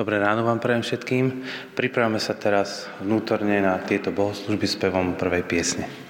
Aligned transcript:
Dobré 0.00 0.16
ráno 0.16 0.48
vám 0.48 0.64
prajem 0.64 0.80
všetkým. 0.80 1.44
Pripravme 1.76 2.16
sa 2.16 2.32
teraz 2.32 2.88
vnútorne 3.04 3.60
na 3.60 3.76
tieto 3.84 4.08
bohoslužby 4.08 4.64
s 4.64 4.80
pevom 4.80 5.12
prvej 5.12 5.44
piesne. 5.44 6.09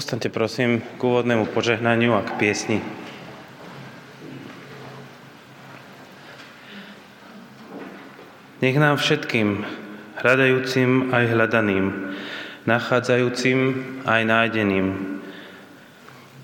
Postaňte 0.00 0.32
prosím 0.32 0.80
k 0.96 1.00
úvodnému 1.04 1.52
požehnaniu 1.52 2.16
a 2.16 2.24
k 2.24 2.32
piesni. 2.40 2.80
Nech 8.64 8.80
nám 8.80 8.96
všetkým, 8.96 9.60
hľadajúcim 10.24 11.12
aj 11.12 11.24
hľadaným, 11.36 12.16
nachádzajúcim 12.64 13.58
aj 14.08 14.20
nájdeným, 14.24 14.86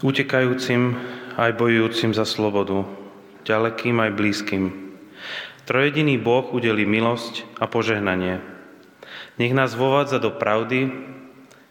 utekajúcim 0.04 0.92
aj 1.40 1.56
bojujúcim 1.56 2.12
za 2.12 2.28
slobodu, 2.28 2.84
ďalekým 3.48 3.96
aj 4.04 4.10
blízkym. 4.20 4.64
Trojediný 5.64 6.20
Boh 6.20 6.44
udeli 6.52 6.84
milosť 6.84 7.48
a 7.56 7.64
požehnanie. 7.64 8.36
Nech 9.40 9.56
nás 9.56 9.72
vovádza 9.72 10.20
do 10.20 10.28
pravdy, 10.28 11.16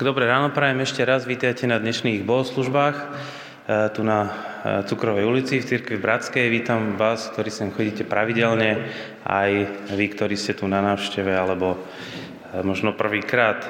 Dobré 0.00 0.24
ráno, 0.24 0.48
prajem 0.48 0.80
ešte 0.80 1.04
raz. 1.04 1.28
Vítajte 1.28 1.68
na 1.68 1.76
dnešných 1.76 2.24
bohoslužbách 2.24 2.96
e, 2.96 3.06
tu 3.92 4.00
na 4.00 4.18
e, 4.24 4.30
Cukrovej 4.88 5.28
ulici 5.28 5.60
v 5.60 5.68
Cirkvi 5.68 6.00
Bratskej. 6.00 6.48
Vítam 6.48 6.96
vás, 6.96 7.28
ktorí 7.28 7.52
sem 7.52 7.68
chodíte 7.68 8.08
pravidelne, 8.08 8.88
aj 9.28 9.68
vy, 9.92 10.06
ktorí 10.16 10.40
ste 10.40 10.56
tu 10.56 10.64
na 10.72 10.80
návšteve, 10.80 11.36
alebo 11.36 11.76
e, 11.76 11.78
možno 12.64 12.96
prvýkrát. 12.96 13.60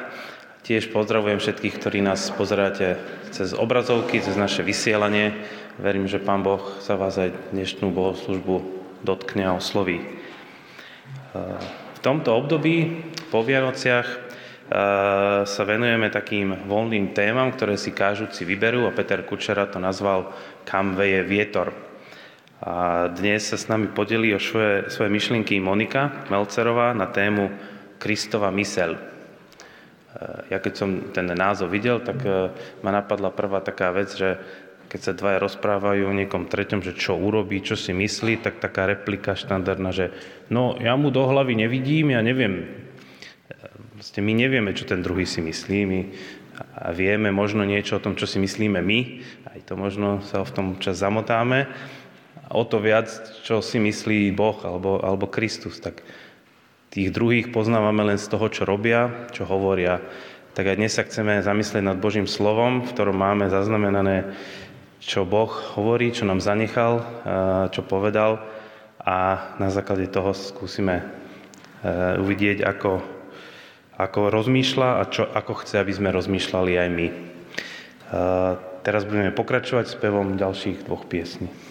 Tiež 0.63 0.95
pozdravujem 0.95 1.43
všetkých, 1.43 1.75
ktorí 1.83 1.99
nás 1.99 2.31
pozeráte 2.31 2.95
cez 3.35 3.51
obrazovky, 3.51 4.23
cez 4.23 4.39
naše 4.39 4.63
vysielanie. 4.63 5.35
Verím, 5.83 6.07
že 6.07 6.23
Pán 6.23 6.47
Boh 6.47 6.63
sa 6.79 6.95
vás 6.95 7.19
aj 7.19 7.35
dnešnú 7.51 7.91
bohoslužbu 7.91 8.63
dotkne 9.03 9.51
a 9.51 9.59
osloví. 9.59 9.99
V 11.91 11.99
tomto 11.99 12.39
období 12.39 13.03
po 13.35 13.43
Vianociach 13.43 14.30
sa 15.45 15.63
venujeme 15.67 16.07
takým 16.15 16.55
voľným 16.71 17.11
témam, 17.11 17.51
ktoré 17.51 17.75
si 17.75 17.91
kážuci 17.91 18.47
vyberú 18.47 18.87
a 18.87 18.95
Peter 18.95 19.27
Kučera 19.27 19.67
to 19.67 19.83
nazval 19.83 20.31
Kam 20.63 20.95
veje 20.95 21.27
vietor. 21.27 21.75
A 22.63 23.09
dnes 23.11 23.51
sa 23.51 23.59
s 23.59 23.67
nami 23.67 23.91
podelí 23.91 24.31
o 24.31 24.39
svoje, 24.39 24.87
svoje 24.93 25.11
myšlienky 25.11 25.59
Monika 25.59 26.29
Melcerová 26.31 26.95
na 26.95 27.11
tému 27.11 27.51
Kristova 27.99 28.55
mysel. 28.55 28.95
Ja 30.53 30.63
keď 30.63 30.73
som 30.77 30.91
ten 31.11 31.27
názov 31.33 31.71
videl, 31.71 32.03
tak 32.03 32.19
e, 32.27 32.51
ma 32.83 32.91
napadla 32.91 33.31
prvá 33.31 33.63
taká 33.63 33.95
vec, 33.95 34.11
že 34.11 34.43
keď 34.91 35.01
sa 35.01 35.15
dvaja 35.15 35.39
rozprávajú 35.39 36.03
o 36.03 36.19
niekom 36.19 36.51
treťom, 36.51 36.83
že 36.83 36.99
čo 36.99 37.15
urobí, 37.15 37.63
čo 37.63 37.79
si 37.79 37.95
myslí, 37.95 38.43
tak 38.43 38.59
taká 38.59 38.91
replika 38.91 39.39
štandardná, 39.39 39.95
že 39.95 40.11
no 40.51 40.75
ja 40.83 40.99
mu 40.99 41.15
do 41.15 41.23
hlavy 41.23 41.55
nevidím, 41.63 42.11
ja 42.11 42.21
neviem, 42.27 42.90
Proste 44.01 44.25
my 44.25 44.33
nevieme, 44.33 44.73
čo 44.73 44.89
ten 44.89 45.05
druhý 45.05 45.29
si 45.29 45.45
myslí, 45.45 45.79
my 45.85 46.01
a 46.81 46.89
vieme 46.97 47.29
možno 47.29 47.69
niečo 47.69 48.01
o 48.01 48.05
tom, 48.05 48.17
čo 48.17 48.25
si 48.25 48.41
myslíme 48.41 48.81
my, 48.81 49.01
aj 49.53 49.61
to 49.69 49.77
možno 49.77 50.25
sa 50.25 50.41
v 50.41 50.55
tom 50.57 50.67
čas 50.81 51.05
zamotáme, 51.05 51.69
o 52.49 52.65
to 52.65 52.81
viac, 52.81 53.13
čo 53.45 53.61
si 53.61 53.77
myslí 53.77 54.33
Boh 54.33 54.57
alebo, 54.65 55.05
alebo 55.05 55.29
Kristus. 55.29 55.85
Tak 55.85 56.01
tých 56.89 57.13
druhých 57.13 57.53
poznávame 57.53 58.09
len 58.09 58.17
z 58.17 58.25
toho, 58.33 58.49
čo 58.49 58.65
robia, 58.65 59.29
čo 59.37 59.45
hovoria. 59.45 60.01
Tak 60.57 60.65
aj 60.65 60.77
dnes 60.81 60.97
sa 60.97 61.05
chceme 61.05 61.45
zamyslieť 61.45 61.85
nad 61.85 62.01
Božím 62.01 62.25
slovom, 62.25 62.89
v 62.89 62.97
ktorom 62.97 63.21
máme 63.21 63.53
zaznamenané, 63.53 64.33
čo 65.05 65.29
Boh 65.29 65.53
hovorí, 65.77 66.09
čo 66.09 66.25
nám 66.25 66.41
zanechal, 66.41 67.05
čo 67.69 67.85
povedal 67.85 68.49
a 68.97 69.45
na 69.61 69.69
základe 69.69 70.09
toho 70.09 70.33
skúsime 70.33 71.05
uvidieť, 72.17 72.65
ako 72.65 73.20
ako 74.01 74.33
rozmýšľa 74.33 74.89
a 74.99 75.03
čo, 75.09 75.29
ako 75.29 75.61
chce, 75.61 75.81
aby 75.81 75.93
sme 75.93 76.09
rozmýšľali 76.15 76.73
aj 76.81 76.89
my. 76.89 77.07
Teraz 78.81 79.05
budeme 79.05 79.31
pokračovať 79.31 79.93
spevom 79.93 80.41
ďalších 80.41 80.89
dvoch 80.89 81.05
piesní. 81.05 81.70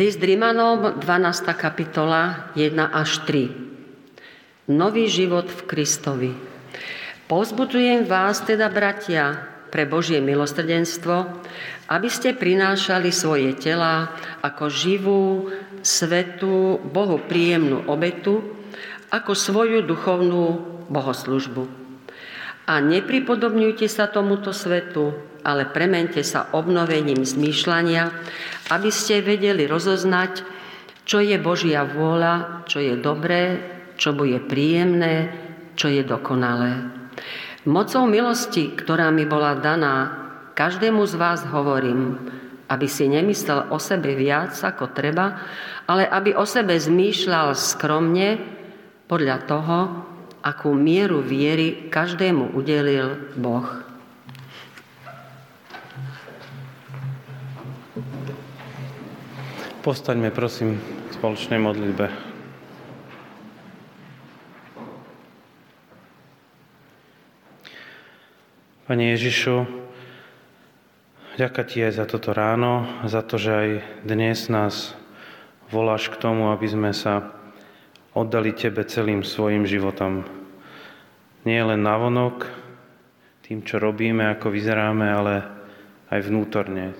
List 0.00 0.24
Rimanom, 0.24 0.96
12. 0.96 1.44
kapitola, 1.60 2.48
1 2.56 2.72
až 2.88 3.20
3. 3.28 4.72
Nový 4.72 5.04
život 5.12 5.44
v 5.44 5.60
Kristovi. 5.68 6.32
Pozbudzujem 7.28 8.08
vás 8.08 8.40
teda, 8.40 8.72
bratia, 8.72 9.44
pre 9.68 9.84
Božie 9.84 10.24
milostrdenstvo, 10.24 11.44
aby 11.92 12.08
ste 12.08 12.32
prinášali 12.32 13.12
svoje 13.12 13.52
tela 13.60 14.16
ako 14.40 14.72
živú, 14.72 15.52
svetú, 15.84 16.80
Bohu 16.80 17.20
príjemnú 17.20 17.84
obetu, 17.84 18.56
ako 19.12 19.36
svoju 19.36 19.84
duchovnú 19.84 20.64
bohoslužbu. 20.88 21.79
A 22.70 22.78
nepripodobňujte 22.78 23.90
sa 23.90 24.06
tomuto 24.06 24.54
svetu, 24.54 25.10
ale 25.42 25.66
premente 25.66 26.22
sa 26.22 26.54
obnovením 26.54 27.26
zmýšľania, 27.26 28.14
aby 28.70 28.94
ste 28.94 29.26
vedeli 29.26 29.66
rozoznať, 29.66 30.46
čo 31.02 31.18
je 31.18 31.34
Božia 31.42 31.82
vôľa, 31.82 32.62
čo 32.70 32.78
je 32.78 32.94
dobré, 32.94 33.58
čo 33.98 34.14
bude 34.14 34.38
príjemné, 34.46 35.34
čo 35.74 35.90
je 35.90 36.06
dokonalé. 36.06 36.78
Mocou 37.66 38.06
milosti, 38.06 38.70
ktorá 38.78 39.10
mi 39.10 39.26
bola 39.26 39.58
daná, 39.58 39.96
každému 40.54 41.02
z 41.10 41.14
vás 41.18 41.42
hovorím, 41.50 42.22
aby 42.70 42.86
si 42.86 43.10
nemyslel 43.10 43.74
o 43.74 43.82
sebe 43.82 44.14
viac 44.14 44.54
ako 44.54 44.94
treba, 44.94 45.42
ale 45.90 46.06
aby 46.06 46.38
o 46.38 46.46
sebe 46.46 46.78
zmýšľal 46.78 47.58
skromne 47.58 48.38
podľa 49.10 49.36
toho, 49.50 49.78
akú 50.40 50.72
mieru 50.72 51.20
viery 51.20 51.92
každému 51.92 52.56
udelil 52.56 53.32
Boh. 53.36 53.68
Postaňme 59.80 60.28
prosím 60.28 60.76
v 60.76 61.12
spoločnej 61.16 61.56
modlitbe. 61.56 62.12
Pane 68.84 69.04
Ježišu, 69.16 69.64
ďaká 71.40 71.64
Ti 71.64 71.88
aj 71.88 71.92
za 71.96 72.04
toto 72.04 72.36
ráno, 72.36 72.84
za 73.08 73.24
to, 73.24 73.40
že 73.40 73.52
aj 73.54 73.68
dnes 74.04 74.52
nás 74.52 74.92
voláš 75.72 76.12
k 76.12 76.20
tomu, 76.20 76.52
aby 76.52 76.66
sme 76.68 76.90
sa 76.92 77.39
oddali 78.14 78.50
Tebe 78.52 78.82
celým 78.86 79.22
svojim 79.22 79.66
životom. 79.66 80.26
Nie 81.46 81.62
len 81.64 81.80
navonok, 81.80 82.46
tým, 83.46 83.66
čo 83.66 83.82
robíme, 83.82 84.30
ako 84.30 84.50
vyzeráme, 84.54 85.06
ale 85.10 85.34
aj 86.10 86.20
vnútorne, 86.26 86.94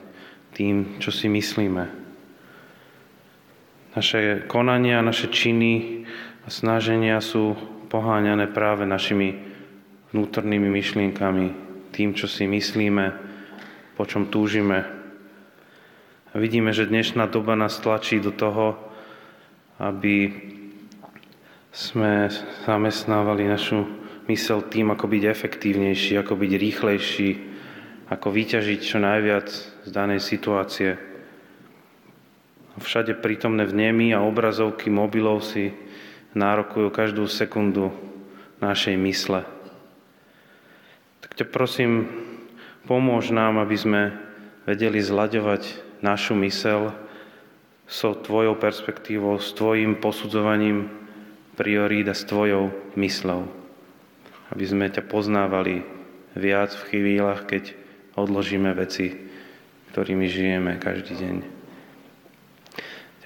tým, 0.54 0.98
čo 1.02 1.14
si 1.14 1.30
myslíme. 1.30 1.84
Naše 3.94 4.46
konania, 4.46 5.02
naše 5.02 5.30
činy 5.30 6.06
a 6.46 6.48
snaženia 6.50 7.18
sú 7.18 7.58
poháňané 7.90 8.46
práve 8.50 8.86
našimi 8.86 9.34
vnútornými 10.14 10.70
myšlienkami, 10.70 11.46
tým, 11.90 12.14
čo 12.14 12.30
si 12.30 12.46
myslíme, 12.46 13.14
po 13.98 14.06
čom 14.06 14.30
túžime. 14.30 14.86
A 16.30 16.38
vidíme, 16.38 16.70
že 16.70 16.86
dnešná 16.86 17.26
doba 17.26 17.58
nás 17.58 17.82
tlačí 17.82 18.22
do 18.22 18.30
toho, 18.30 18.78
aby 19.82 20.30
sme 21.70 22.26
zamestnávali 22.66 23.46
našu 23.46 23.86
mysel 24.26 24.66
tým, 24.66 24.90
ako 24.90 25.06
byť 25.06 25.22
efektívnejší, 25.26 26.18
ako 26.18 26.34
byť 26.34 26.52
rýchlejší, 26.58 27.30
ako 28.10 28.28
vyťažiť 28.30 28.80
čo 28.82 28.98
najviac 28.98 29.48
z 29.86 29.90
danej 29.90 30.18
situácie. 30.18 30.98
Všade 32.80 33.18
prítomné 33.22 33.66
vnemy 33.66 34.10
a 34.10 34.24
obrazovky 34.24 34.90
mobilov 34.90 35.46
si 35.46 35.70
nárokujú 36.34 36.90
každú 36.90 37.26
sekundu 37.30 37.94
našej 38.58 38.96
mysle. 39.06 39.46
Tak 41.22 41.38
ťa 41.38 41.46
prosím, 41.50 42.10
pomôž 42.86 43.30
nám, 43.30 43.62
aby 43.62 43.76
sme 43.78 44.02
vedeli 44.66 44.98
zlaďovať 44.98 45.70
našu 46.02 46.34
mysel 46.42 46.94
so 47.90 48.14
tvojou 48.14 48.54
perspektívou, 48.58 49.38
s 49.42 49.50
tvojim 49.54 49.98
posudzovaním 49.98 50.99
priorít 51.60 52.08
a 52.08 52.16
s 52.16 52.24
tvojou 52.24 52.72
myslou. 52.96 53.44
Aby 54.48 54.64
sme 54.64 54.88
ťa 54.88 55.04
poznávali 55.04 55.84
viac 56.32 56.72
v 56.72 56.86
chvíľach, 56.96 57.44
keď 57.44 57.76
odložíme 58.16 58.72
veci, 58.72 59.12
ktorými 59.92 60.24
žijeme 60.24 60.80
každý 60.80 61.20
deň. 61.20 61.36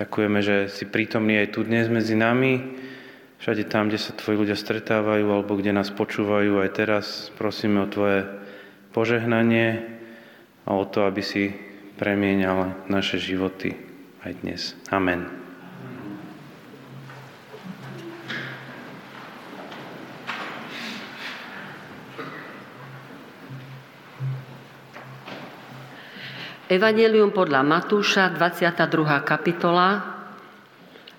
Ďakujeme, 0.03 0.39
že 0.43 0.67
si 0.67 0.91
prítomný 0.91 1.39
aj 1.39 1.55
tu 1.55 1.63
dnes 1.63 1.87
medzi 1.87 2.19
nami, 2.19 2.59
všade 3.39 3.71
tam, 3.71 3.87
kde 3.87 4.03
sa 4.03 4.11
tvoji 4.11 4.43
ľudia 4.43 4.59
stretávajú 4.59 5.31
alebo 5.31 5.55
kde 5.55 5.71
nás 5.71 5.95
počúvajú 5.95 6.59
aj 6.59 6.71
teraz. 6.75 7.07
Prosíme 7.39 7.87
o 7.87 7.93
tvoje 7.93 8.27
požehnanie 8.91 9.87
a 10.67 10.75
o 10.75 10.83
to, 10.83 11.07
aby 11.07 11.23
si 11.23 11.55
premienial 11.95 12.75
naše 12.91 13.23
životy 13.23 13.79
aj 14.27 14.33
dnes. 14.43 14.75
Amen. 14.91 15.44
Evangelium 26.65 27.29
podľa 27.29 27.61
Matúša, 27.61 28.33
22. 28.41 28.89
kapitola, 29.21 30.01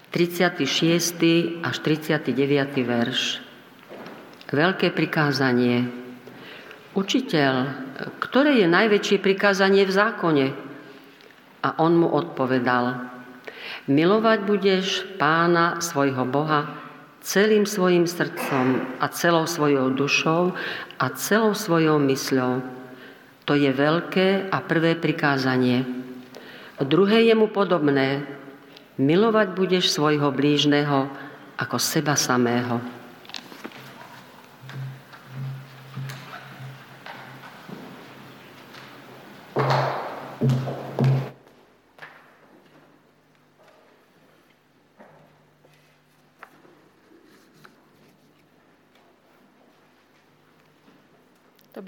36. 0.10 1.62
až 1.62 1.76
39. 1.86 2.34
verš. 2.82 3.46
Veľké 4.50 4.90
prikázanie. 4.90 5.86
Učiteľ, 6.98 7.54
ktoré 8.18 8.58
je 8.58 8.66
najväčšie 8.66 9.22
prikázanie 9.22 9.86
v 9.86 9.94
zákone? 9.94 10.46
A 11.62 11.78
on 11.78 11.94
mu 11.94 12.10
odpovedal, 12.10 13.06
milovať 13.86 14.40
budeš 14.50 15.06
pána 15.22 15.78
svojho 15.78 16.26
Boha 16.26 16.74
celým 17.22 17.70
svojim 17.70 18.10
srdcom 18.10 18.98
a 18.98 19.06
celou 19.14 19.46
svojou 19.46 19.94
dušou 19.94 20.58
a 20.98 21.06
celou 21.14 21.54
svojou 21.54 22.02
mysľou 22.02 22.85
to 23.46 23.54
je 23.54 23.70
veľké 23.70 24.50
a 24.50 24.58
prvé 24.66 24.98
prikázanie. 24.98 25.86
Druhé 26.82 27.30
je 27.30 27.36
mu 27.38 27.48
podobné. 27.48 28.26
Milovať 28.98 29.48
budeš 29.54 29.94
svojho 29.94 30.34
blížneho 30.34 31.08
ako 31.56 31.78
seba 31.78 32.18
samého. 32.18 32.82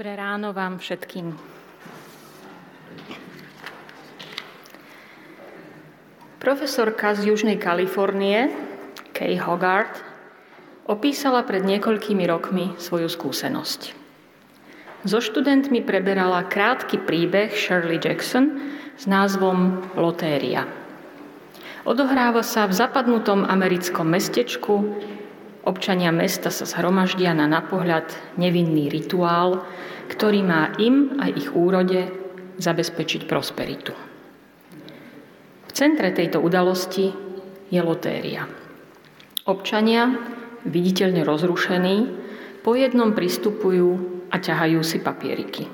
Dobré 0.08 0.24
ráno 0.24 0.56
vám 0.56 0.80
všetkým. 0.80 1.36
Profesorka 6.40 7.12
z 7.12 7.28
Južnej 7.28 7.60
Kalifornie, 7.60 8.48
Kay 9.12 9.36
Hogarth, 9.36 10.00
opísala 10.88 11.44
pred 11.44 11.68
niekoľkými 11.68 12.24
rokmi 12.24 12.72
svoju 12.80 13.12
skúsenosť. 13.12 13.92
So 15.04 15.20
študentmi 15.20 15.84
preberala 15.84 16.48
krátky 16.48 17.04
príbeh 17.04 17.52
Shirley 17.52 18.00
Jackson 18.00 18.64
s 18.96 19.12
názvom 19.12 19.92
Lotéria. 20.00 20.72
Odohráva 21.84 22.48
sa 22.48 22.64
v 22.64 22.80
zapadnutom 22.80 23.44
americkom 23.44 24.08
mestečku, 24.08 24.88
Občania 25.68 26.16
mesta 26.16 26.48
sa 26.48 26.64
zhromaždia 26.64 27.36
na 27.36 27.44
napohľad 27.44 28.08
nevinný 28.40 28.88
rituál, 28.88 29.68
ktorý 30.08 30.40
má 30.40 30.72
im 30.80 31.20
aj 31.20 31.32
ich 31.36 31.50
úrode 31.52 32.08
zabezpečiť 32.56 33.28
prosperitu. 33.28 33.92
V 35.68 35.72
centre 35.76 36.16
tejto 36.16 36.40
udalosti 36.40 37.12
je 37.68 37.82
lotéria. 37.84 38.48
Občania, 39.44 40.08
viditeľne 40.64 41.28
rozrušení, 41.28 41.98
po 42.64 42.72
jednom 42.80 43.12
pristupujú 43.12 44.24
a 44.32 44.40
ťahajú 44.40 44.80
si 44.88 45.04
papieriky. 45.04 45.68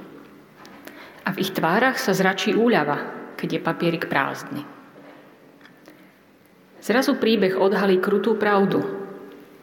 A 1.21 1.29
v 1.29 1.37
ich 1.37 1.53
tvárach 1.53 2.01
sa 2.01 2.17
zračí 2.17 2.57
úľava, 2.57 3.29
keď 3.37 3.61
je 3.61 3.61
papierik 3.61 4.09
prázdny. 4.09 4.65
Zrazu 6.81 7.13
príbeh 7.21 7.55
odhalí 7.61 8.01
krutú 8.01 8.35
pravdu, 8.41 9.02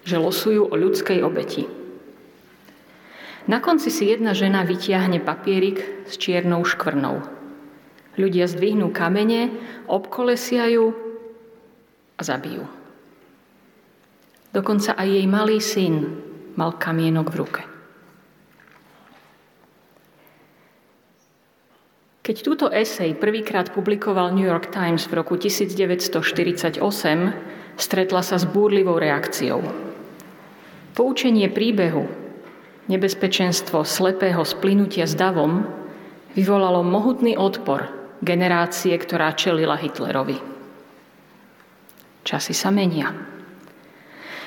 že 0.05 0.17
losujú 0.17 0.71
o 0.71 0.75
ľudskej 0.75 1.21
obeti. 1.25 1.69
Na 3.51 3.59
konci 3.59 3.91
si 3.91 4.07
jedna 4.07 4.37
žena 4.37 4.63
vytiahne 4.63 5.19
papierik 5.19 6.07
s 6.07 6.15
čiernou 6.21 6.63
škvrnou. 6.63 7.25
Ľudia 8.15 8.47
zdvihnú 8.47 8.93
kamene, 8.93 9.51
obkolesiajú 9.89 10.85
a 12.15 12.23
zabijú. 12.23 12.69
Dokonca 14.51 14.95
aj 14.99 15.09
jej 15.09 15.27
malý 15.31 15.59
syn 15.63 15.95
mal 16.59 16.77
kamienok 16.77 17.27
v 17.33 17.39
ruke. 17.39 17.63
Keď 22.21 22.37
túto 22.47 22.67
esej 22.71 23.17
prvýkrát 23.19 23.75
publikoval 23.75 24.31
New 24.31 24.47
York 24.47 24.71
Times 24.71 25.09
v 25.11 25.19
roku 25.19 25.35
1948, 25.35 26.79
stretla 27.75 28.23
sa 28.23 28.37
s 28.39 28.47
búrlivou 28.47 29.01
reakciou. 29.01 29.90
Poučenie 31.01 31.49
príbehu, 31.49 32.05
nebezpečenstvo 32.93 33.89
slepého 33.89 34.45
splynutia 34.45 35.09
s 35.09 35.17
davom, 35.17 35.65
vyvolalo 36.37 36.85
mohutný 36.85 37.41
odpor 37.41 37.89
generácie, 38.21 38.93
ktorá 39.01 39.33
čelila 39.33 39.81
Hitlerovi. 39.81 40.37
Časy 42.21 42.53
sa 42.53 42.69
menia. 42.69 43.17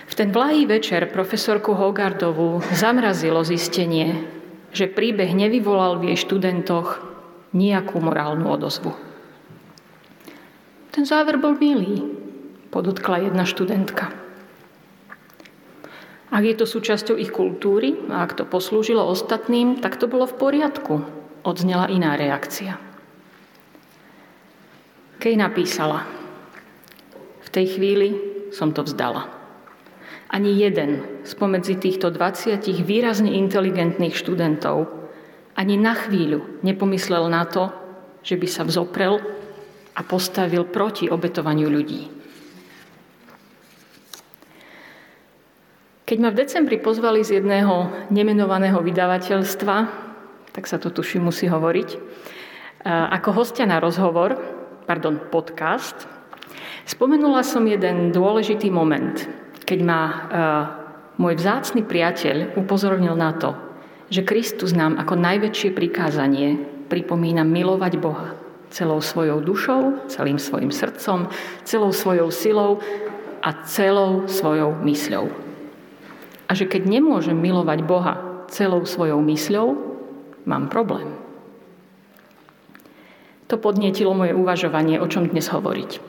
V 0.06 0.14
ten 0.14 0.30
vlahý 0.30 0.70
večer 0.70 1.10
profesorku 1.10 1.74
Hogardovú 1.74 2.62
zamrazilo 2.70 3.42
zistenie, 3.42 4.22
že 4.70 4.86
príbeh 4.86 5.34
nevyvolal 5.34 5.98
v 5.98 6.14
jej 6.14 6.22
študentoch 6.22 7.02
nejakú 7.58 7.98
morálnu 7.98 8.46
odozvu. 8.46 8.94
Ten 10.94 11.10
záver 11.10 11.42
bol 11.42 11.58
milý, 11.58 12.06
podotkla 12.70 13.26
jedna 13.26 13.42
študentka. 13.42 14.23
Ak 16.34 16.42
je 16.42 16.58
to 16.58 16.66
súčasťou 16.66 17.22
ich 17.22 17.30
kultúry 17.30 17.94
a 18.10 18.26
ak 18.26 18.34
to 18.34 18.44
poslúžilo 18.50 19.06
ostatným, 19.06 19.78
tak 19.78 20.02
to 20.02 20.10
bolo 20.10 20.26
v 20.26 20.34
poriadku, 20.34 21.06
odznela 21.46 21.86
iná 21.94 22.18
reakcia. 22.18 22.82
Kej 25.22 25.38
napísala, 25.38 26.10
v 27.46 27.50
tej 27.54 27.78
chvíli 27.78 28.10
som 28.50 28.74
to 28.74 28.82
vzdala. 28.82 29.30
Ani 30.34 30.58
jeden 30.58 31.22
spomedzi 31.22 31.78
týchto 31.78 32.10
20 32.10 32.66
výrazne 32.82 33.30
inteligentných 33.38 34.18
študentov 34.18 34.90
ani 35.54 35.78
na 35.78 35.94
chvíľu 35.94 36.66
nepomyslel 36.66 37.30
na 37.30 37.46
to, 37.46 37.70
že 38.26 38.42
by 38.42 38.48
sa 38.50 38.66
vzoprel 38.66 39.22
a 39.94 40.02
postavil 40.02 40.66
proti 40.66 41.06
obetovaniu 41.14 41.70
ľudí. 41.70 42.23
Keď 46.04 46.18
ma 46.20 46.36
v 46.36 46.40
decembri 46.44 46.84
pozvali 46.84 47.24
z 47.24 47.40
jedného 47.40 48.08
nemenovaného 48.12 48.84
vydavateľstva, 48.84 49.76
tak 50.52 50.68
sa 50.68 50.76
to 50.76 50.92
tuším 50.92 51.32
musí 51.32 51.48
hovoriť, 51.48 51.90
ako 52.84 53.30
hostia 53.32 53.64
na 53.64 53.80
rozhovor, 53.80 54.36
pardon, 54.84 55.16
podcast, 55.32 56.04
spomenula 56.84 57.40
som 57.48 57.64
jeden 57.64 58.12
dôležitý 58.12 58.68
moment, 58.68 59.16
keď 59.64 59.80
ma 59.80 60.02
môj 61.16 61.40
vzácny 61.40 61.88
priateľ 61.88 62.60
upozornil 62.60 63.16
na 63.16 63.32
to, 63.40 63.56
že 64.12 64.28
Kristus 64.28 64.76
nám 64.76 65.00
ako 65.00 65.16
najväčšie 65.16 65.72
prikázanie 65.72 66.60
pripomína 66.92 67.48
milovať 67.48 67.94
Boha 67.96 68.36
celou 68.74 69.00
svojou 69.00 69.40
dušou, 69.40 70.12
celým 70.12 70.42
svojim 70.42 70.74
srdcom, 70.74 71.32
celou 71.64 71.96
svojou 71.96 72.28
silou 72.28 72.84
a 73.40 73.64
celou 73.64 74.28
svojou 74.28 74.76
mysľou. 74.84 75.43
A 76.48 76.52
že 76.54 76.68
keď 76.68 76.86
nemôžem 76.86 77.36
milovať 77.38 77.80
Boha 77.88 78.14
celou 78.52 78.84
svojou 78.84 79.24
mysľou, 79.24 79.68
mám 80.44 80.68
problém. 80.68 81.08
To 83.48 83.56
podnietilo 83.60 84.18
moje 84.18 84.34
uvažovanie, 84.34 84.98
o 85.00 85.08
čom 85.08 85.30
dnes 85.30 85.48
hovoriť. 85.48 86.02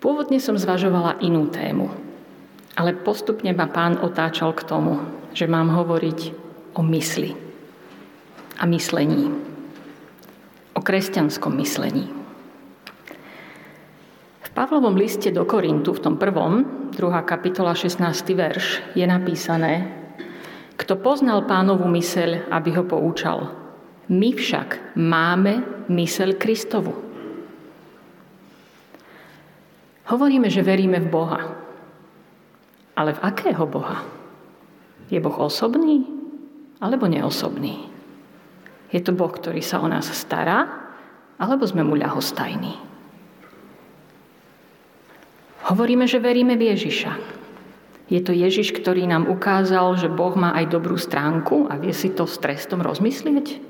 Pôvodne 0.00 0.40
som 0.40 0.56
zvažovala 0.56 1.20
inú 1.20 1.52
tému, 1.52 1.92
ale 2.74 2.96
postupne 2.96 3.52
ma 3.52 3.68
pán 3.68 4.00
otáčal 4.00 4.56
k 4.56 4.64
tomu, 4.64 4.96
že 5.36 5.44
mám 5.44 5.68
hovoriť 5.70 6.20
o 6.74 6.80
mysli 6.88 7.36
a 8.56 8.64
myslení. 8.64 9.28
O 10.72 10.80
kresťanskom 10.80 11.52
myslení. 11.60 12.19
Pavlovom 14.50 14.98
liste 14.98 15.30
do 15.30 15.46
Korintu, 15.46 15.94
v 15.94 16.02
tom 16.02 16.14
prvom, 16.18 16.66
2. 16.90 16.98
kapitola, 17.22 17.72
16. 17.72 18.02
verš, 18.34 18.82
je 18.98 19.06
napísané 19.06 19.86
Kto 20.74 20.98
poznal 20.98 21.46
pánovu 21.46 21.86
myseľ, 21.86 22.50
aby 22.50 22.70
ho 22.74 22.84
poučal. 22.84 23.52
My 24.10 24.34
však 24.34 24.98
máme 24.98 25.86
myseľ 25.86 26.34
Kristovu. 26.34 26.92
Hovoríme, 30.10 30.50
že 30.50 30.66
veríme 30.66 30.98
v 30.98 31.08
Boha. 31.12 31.40
Ale 32.98 33.14
v 33.14 33.22
akého 33.22 33.64
Boha? 33.70 34.02
Je 35.06 35.22
Boh 35.22 35.38
osobný? 35.38 36.20
alebo 36.80 37.06
neosobný? 37.06 37.86
Je 38.90 38.98
to 39.04 39.14
Boh, 39.14 39.30
ktorý 39.30 39.62
sa 39.62 39.78
o 39.84 39.86
nás 39.86 40.08
stará, 40.10 40.66
alebo 41.38 41.62
sme 41.68 41.86
mu 41.86 41.94
ľahostajní? 41.94 42.89
Hovoríme, 45.68 46.08
že 46.08 46.22
veríme 46.22 46.56
v 46.56 46.72
Ježiša. 46.72 47.12
Je 48.10 48.18
to 48.18 48.34
Ježiš, 48.34 48.74
ktorý 48.74 49.06
nám 49.06 49.30
ukázal, 49.30 49.94
že 49.94 50.10
Boh 50.10 50.34
má 50.34 50.50
aj 50.56 50.72
dobrú 50.72 50.98
stránku 50.98 51.70
a 51.70 51.78
vie 51.78 51.94
si 51.94 52.10
to 52.10 52.26
s 52.26 52.42
trestom 52.42 52.82
rozmyslieť? 52.82 53.62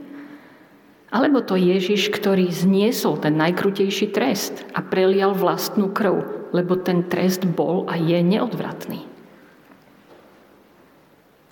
Alebo 1.11 1.43
to 1.43 1.59
Ježiš, 1.59 2.09
ktorý 2.15 2.49
zniesol 2.49 3.19
ten 3.19 3.35
najkrutejší 3.37 4.15
trest 4.15 4.63
a 4.73 4.81
prelial 4.81 5.35
vlastnú 5.35 5.91
krv, 5.91 6.49
lebo 6.55 6.79
ten 6.79 7.05
trest 7.11 7.43
bol 7.45 7.85
a 7.91 7.99
je 7.99 8.17
neodvratný? 8.23 9.05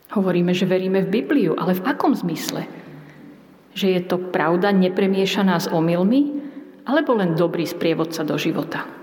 Hovoríme, 0.08 0.56
že 0.56 0.64
veríme 0.64 1.04
v 1.04 1.20
Bibliu, 1.20 1.52
ale 1.58 1.76
v 1.76 1.84
akom 1.84 2.16
zmysle? 2.16 2.64
Že 3.76 3.86
je 3.98 4.00
to 4.06 4.16
pravda 4.32 4.72
nepremiešaná 4.72 5.60
s 5.60 5.68
omylmi, 5.68 6.40
alebo 6.88 7.12
len 7.12 7.36
dobrý 7.36 7.68
sprievodca 7.68 8.24
do 8.24 8.40
života? 8.40 8.97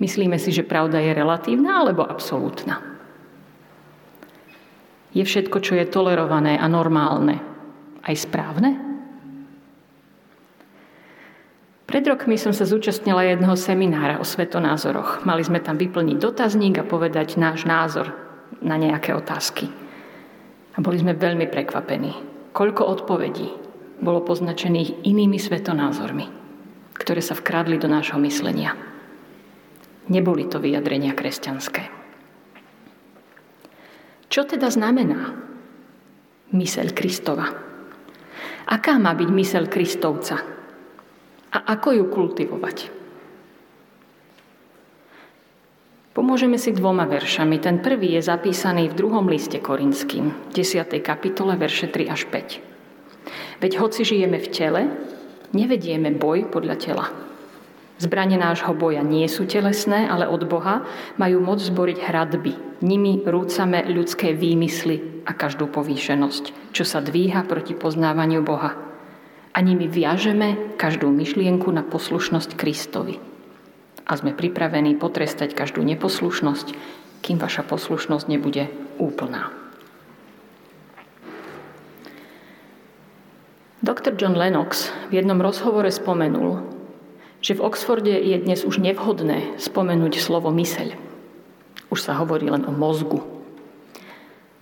Myslíme 0.00 0.40
si, 0.40 0.48
že 0.48 0.64
pravda 0.64 0.96
je 0.98 1.12
relatívna 1.12 1.84
alebo 1.84 2.08
absolútna? 2.08 2.80
Je 5.12 5.20
všetko, 5.20 5.60
čo 5.60 5.76
je 5.76 5.84
tolerované 5.84 6.56
a 6.56 6.64
normálne, 6.70 7.42
aj 8.06 8.16
správne? 8.16 8.80
Pred 11.90 12.06
rokmi 12.06 12.38
som 12.38 12.54
sa 12.54 12.62
zúčastnila 12.62 13.26
jedného 13.26 13.58
seminára 13.58 14.22
o 14.22 14.24
svetonázoroch. 14.24 15.26
Mali 15.26 15.42
sme 15.42 15.58
tam 15.58 15.74
vyplniť 15.74 16.16
dotazník 16.22 16.78
a 16.78 16.86
povedať 16.86 17.34
náš 17.34 17.66
názor 17.66 18.14
na 18.62 18.78
nejaké 18.78 19.10
otázky. 19.10 19.66
A 20.74 20.78
boli 20.78 21.02
sme 21.02 21.18
veľmi 21.18 21.50
prekvapení. 21.50 22.14
Koľko 22.54 22.86
odpovedí 22.86 23.50
bolo 23.98 24.22
poznačených 24.22 25.02
inými 25.02 25.42
svetonázormi, 25.42 26.30
ktoré 26.94 27.18
sa 27.18 27.34
vkradli 27.34 27.74
do 27.74 27.90
nášho 27.90 28.22
myslenia. 28.22 28.89
Neboli 30.08 30.48
to 30.48 30.62
vyjadrenia 30.62 31.12
kresťanské. 31.12 31.90
Čo 34.30 34.46
teda 34.46 34.70
znamená 34.70 35.34
myseľ 36.54 36.94
Kristova? 36.94 37.50
Aká 38.70 38.94
má 39.02 39.10
byť 39.18 39.28
myseľ 39.28 39.64
Kristovca? 39.66 40.38
A 41.50 41.58
ako 41.74 41.98
ju 41.98 42.04
kultivovať? 42.06 42.78
Pomôžeme 46.14 46.58
si 46.58 46.70
dvoma 46.70 47.06
veršami. 47.10 47.58
Ten 47.58 47.82
prvý 47.82 48.18
je 48.18 48.30
zapísaný 48.30 48.90
v 48.90 48.98
druhom 48.98 49.26
liste 49.26 49.58
Korinským, 49.58 50.54
10. 50.54 50.90
kapitole, 51.02 51.58
verše 51.58 51.90
3 51.90 52.06
až 52.10 52.26
5. 52.30 53.62
Veď 53.62 53.72
hoci 53.82 54.02
žijeme 54.06 54.38
v 54.38 54.48
tele, 54.50 54.82
nevedieme 55.50 56.14
boj 56.14 56.50
podľa 56.50 56.76
tela. 56.78 57.29
Zbranie 58.00 58.40
nášho 58.40 58.72
boja 58.72 59.04
nie 59.04 59.28
sú 59.28 59.44
telesné, 59.44 60.08
ale 60.08 60.24
od 60.24 60.48
Boha 60.48 60.88
majú 61.20 61.44
moc 61.44 61.60
zboriť 61.60 62.00
hradby. 62.00 62.80
Nimi 62.80 63.20
rúcame 63.20 63.84
ľudské 63.84 64.32
výmysly 64.32 65.28
a 65.28 65.36
každú 65.36 65.68
povýšenosť, 65.68 66.72
čo 66.72 66.88
sa 66.88 67.04
dvíha 67.04 67.44
proti 67.44 67.76
poznávaniu 67.76 68.40
Boha. 68.40 68.72
A 69.52 69.58
nimi 69.60 69.84
viažeme 69.84 70.80
každú 70.80 71.12
myšlienku 71.12 71.68
na 71.68 71.84
poslušnosť 71.84 72.56
Kristovi 72.56 73.20
a 74.08 74.16
sme 74.16 74.32
pripravení 74.32 74.96
potrestať 74.96 75.52
každú 75.52 75.84
neposlušnosť, 75.84 76.72
kým 77.20 77.36
vaša 77.36 77.68
poslušnosť 77.68 78.24
nebude 78.32 78.72
úplná. 78.96 79.52
Dr. 83.84 84.16
John 84.16 84.40
Lennox 84.40 84.88
v 85.12 85.20
jednom 85.20 85.36
rozhovore 85.44 85.92
spomenul, 85.92 86.79
že 87.40 87.56
v 87.56 87.64
Oxforde 87.64 88.12
je 88.12 88.36
dnes 88.36 88.60
už 88.62 88.80
nevhodné 88.80 89.56
spomenúť 89.56 90.20
slovo 90.20 90.52
myseľ. 90.52 90.96
Už 91.92 92.00
sa 92.00 92.16
hovorí 92.20 92.48
len 92.48 92.64
o 92.68 92.72
mozgu. 92.72 93.24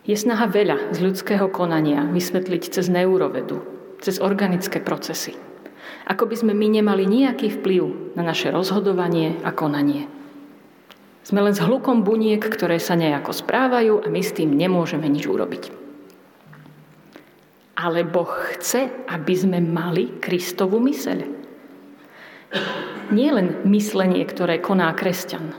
Je 0.09 0.17
snaha 0.17 0.49
veľa 0.49 0.97
z 0.97 0.99
ľudského 1.05 1.53
konania 1.53 2.07
vysvetliť 2.09 2.63
cez 2.73 2.89
neurovedu, 2.89 3.61
cez 4.01 4.23
organické 4.23 4.81
procesy– 4.81 5.37
Ako 6.09 6.25
by 6.25 6.41
sme 6.41 6.53
my 6.57 6.81
nemali 6.81 7.05
nejaký 7.05 7.61
vplyv 7.61 8.17
na 8.17 8.25
naše 8.25 8.49
rozhodovanie 8.49 9.37
a 9.45 9.53
konanie. 9.53 10.09
Sme 11.21 11.45
len 11.45 11.53
s 11.53 11.61
hlukom 11.61 12.01
buniek, 12.01 12.41
ktoré 12.41 12.81
sa 12.81 12.97
nejako 12.97 13.37
správajú 13.37 14.01
a 14.01 14.09
my 14.09 14.25
s 14.25 14.33
tým 14.33 14.57
nemôžeme 14.57 15.05
nič 15.05 15.29
urobiť. 15.29 15.69
Ale 17.77 18.09
Boh 18.09 18.33
chce, 18.57 18.89
aby 19.13 19.35
sme 19.37 19.61
mali 19.61 20.17
Kristovu 20.17 20.81
myseľ. 20.81 21.38
Nie 23.09 23.33
len 23.33 23.65
myslenie, 23.69 24.25
ktoré 24.25 24.61
koná 24.61 24.93
kresťan, 24.93 25.53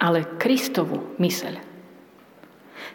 ale 0.00 0.24
Kristovu 0.40 1.16
myseľ. 1.20 1.60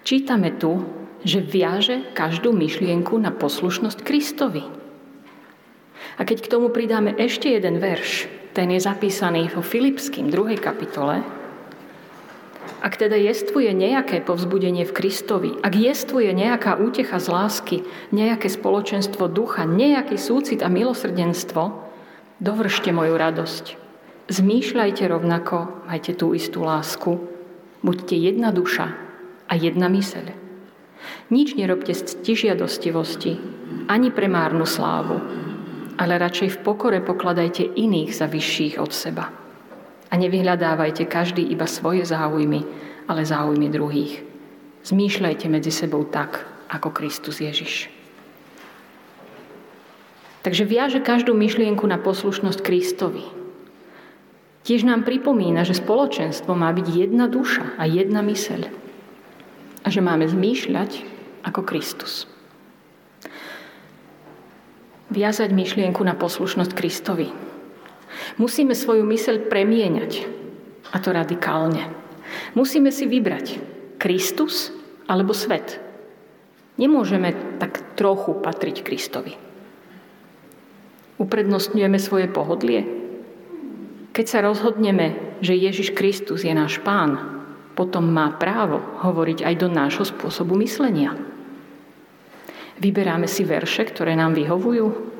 Čítame 0.02 0.54
tu, 0.56 0.82
že 1.26 1.42
viaže 1.42 2.14
každú 2.14 2.54
myšlienku 2.54 3.18
na 3.18 3.34
poslušnosť 3.34 4.00
Kristovi. 4.06 4.64
A 6.18 6.22
keď 6.26 6.46
k 6.46 6.52
tomu 6.52 6.70
pridáme 6.74 7.14
ešte 7.18 7.54
jeden 7.54 7.78
verš, 7.78 8.30
ten 8.58 8.74
je 8.74 8.82
zapísaný 8.82 9.54
vo 9.54 9.62
Filipským 9.62 10.34
2. 10.34 10.58
kapitole, 10.58 11.22
ak 12.78 12.94
teda 12.94 13.18
jestvuje 13.18 13.74
nejaké 13.74 14.22
povzbudenie 14.22 14.86
v 14.86 14.94
Kristovi, 14.94 15.58
ak 15.66 15.74
jestvuje 15.74 16.30
nejaká 16.34 16.78
útecha 16.78 17.18
z 17.18 17.28
lásky, 17.34 17.78
nejaké 18.14 18.50
spoločenstvo 18.54 19.26
ducha, 19.30 19.66
nejaký 19.66 20.18
súcit 20.18 20.62
a 20.62 20.70
milosrdenstvo, 20.70 21.87
dovršte 22.38 22.93
moju 22.93 23.17
radosť. 23.17 23.65
Zmýšľajte 24.28 25.04
rovnako, 25.08 25.88
majte 25.88 26.13
tú 26.13 26.36
istú 26.36 26.67
lásku, 26.67 27.15
buďte 27.82 28.15
jedna 28.19 28.52
duša 28.52 28.91
a 29.47 29.54
jedna 29.56 29.88
myseľ. 29.88 30.36
Nič 31.32 31.56
nerobte 31.56 31.95
z 31.95 32.04
stižiadostivosti, 32.04 33.39
ani 33.88 34.12
pre 34.12 34.28
márnu 34.28 34.67
slávu, 34.67 35.17
ale 35.95 36.19
radšej 36.19 36.60
v 36.60 36.62
pokore 36.62 37.00
pokladajte 37.00 37.63
iných 37.63 38.12
za 38.12 38.28
vyšších 38.28 38.76
od 38.78 38.91
seba. 38.91 39.32
A 40.08 40.13
nevyhľadávajte 40.15 41.08
každý 41.08 41.43
iba 41.47 41.67
svoje 41.67 42.04
záujmy, 42.04 42.63
ale 43.08 43.28
záujmy 43.28 43.67
druhých. 43.71 44.23
Zmýšľajte 44.84 45.47
medzi 45.52 45.71
sebou 45.71 46.04
tak, 46.08 46.47
ako 46.67 46.91
Kristus 46.91 47.39
Ježiš. 47.43 47.97
Takže 50.48 50.64
viaže 50.64 51.04
každú 51.04 51.36
myšlienku 51.36 51.84
na 51.84 52.00
poslušnosť 52.00 52.64
Kristovi. 52.64 53.28
Tiež 54.64 54.88
nám 54.88 55.04
pripomína, 55.04 55.68
že 55.68 55.76
spoločenstvo 55.76 56.56
má 56.56 56.72
byť 56.72 56.88
jedna 56.88 57.28
duša 57.28 57.76
a 57.76 57.84
jedna 57.84 58.24
myseľ. 58.24 58.72
A 59.84 59.88
že 59.92 60.00
máme 60.00 60.24
zmýšľať 60.24 61.04
ako 61.44 61.68
Kristus 61.68 62.32
viazať 65.08 65.56
myšlienku 65.56 66.04
na 66.04 66.16
poslušnosť 66.16 66.72
Kristovi. 66.76 67.32
Musíme 68.36 68.76
svoju 68.76 69.08
myseľ 69.08 69.48
premieňať. 69.48 70.28
A 70.92 71.04
to 71.04 71.12
radikálne. 71.12 71.92
Musíme 72.56 72.92
si 72.92 73.04
vybrať 73.08 73.60
Kristus 74.00 74.72
alebo 75.12 75.36
svet. 75.36 75.80
Nemôžeme 76.80 77.60
tak 77.60 78.00
trochu 78.00 78.36
patriť 78.40 78.84
Kristovi. 78.84 79.47
Uprednostňujeme 81.18 81.98
svoje 81.98 82.30
pohodlie. 82.30 82.86
Keď 84.14 84.26
sa 84.26 84.40
rozhodneme, 84.42 85.38
že 85.42 85.58
Ježiš 85.58 85.94
Kristus 85.94 86.46
je 86.46 86.54
náš 86.54 86.82
pán, 86.82 87.38
potom 87.78 88.10
má 88.10 88.34
právo 88.34 88.82
hovoriť 89.06 89.46
aj 89.46 89.54
do 89.62 89.70
nášho 89.70 90.06
spôsobu 90.06 90.58
myslenia. 90.62 91.14
Vyberáme 92.82 93.30
si 93.30 93.46
verše, 93.46 93.86
ktoré 93.86 94.18
nám 94.18 94.34
vyhovujú? 94.38 95.14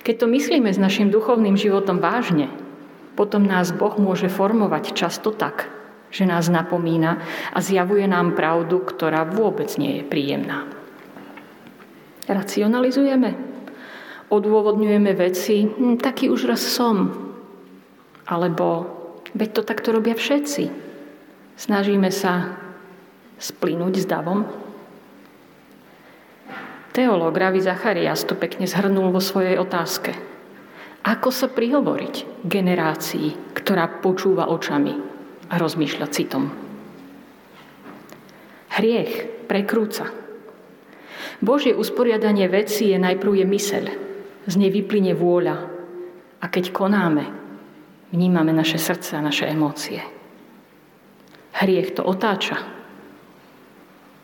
Keď 0.00 0.14
to 0.16 0.26
myslíme 0.28 0.72
s 0.72 0.80
našim 0.80 1.12
duchovným 1.12 1.56
životom 1.60 2.00
vážne, 2.00 2.48
potom 3.16 3.44
nás 3.44 3.72
Boh 3.76 3.92
môže 4.00 4.32
formovať 4.32 4.96
často 4.96 5.32
tak, 5.32 5.68
že 6.08 6.24
nás 6.24 6.48
napomína 6.48 7.20
a 7.52 7.58
zjavuje 7.60 8.08
nám 8.08 8.32
pravdu, 8.32 8.80
ktorá 8.80 9.28
vôbec 9.28 9.68
nie 9.76 10.00
je 10.00 10.04
príjemná. 10.08 10.64
Racionalizujeme, 12.24 13.49
odôvodňujeme 14.30 15.12
veci, 15.18 15.66
hm, 15.66 15.98
taký 15.98 16.30
už 16.30 16.46
raz 16.46 16.62
som, 16.62 17.10
alebo 18.30 18.86
veď 19.34 19.60
to 19.60 19.62
takto 19.66 19.90
robia 19.90 20.14
všetci. 20.14 20.70
Snažíme 21.58 22.08
sa 22.08 22.56
splínuť 23.36 23.94
s 24.00 24.06
davom, 24.06 24.46
Teológ 26.90 27.38
Ravi 27.38 27.62
Zacharias 27.62 28.26
to 28.26 28.34
pekne 28.34 28.66
zhrnul 28.66 29.14
vo 29.14 29.22
svojej 29.22 29.54
otázke. 29.62 30.10
Ako 31.06 31.30
sa 31.30 31.46
prihovoriť 31.46 32.42
generácii, 32.42 33.54
ktorá 33.54 34.02
počúva 34.02 34.50
očami 34.50 34.98
a 35.48 35.54
rozmýšľa 35.54 36.06
citom? 36.10 36.50
Hriech 38.74 39.46
prekrúca. 39.46 40.10
Božie 41.38 41.78
usporiadanie 41.78 42.50
veci 42.50 42.90
je 42.90 42.98
najprv 42.98 43.32
je 43.38 43.46
myseľ, 43.46 43.84
z 44.46 44.54
nej 44.56 44.72
vyplyne 44.72 45.12
vôľa 45.12 45.56
a 46.40 46.46
keď 46.48 46.72
konáme, 46.72 47.24
vnímame 48.14 48.52
naše 48.54 48.80
srdce 48.80 49.16
a 49.16 49.24
naše 49.24 49.48
emócie. 49.48 50.00
Hriech 51.60 51.92
to 51.92 52.06
otáča. 52.06 52.56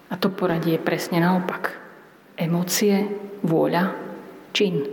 A 0.07 0.15
to 0.17 0.31
poradie 0.31 0.79
je 0.79 0.87
presne 0.87 1.19
naopak 1.19 1.75
emócie, 2.39 3.09
vôľa, 3.43 3.97
čin. 4.53 4.85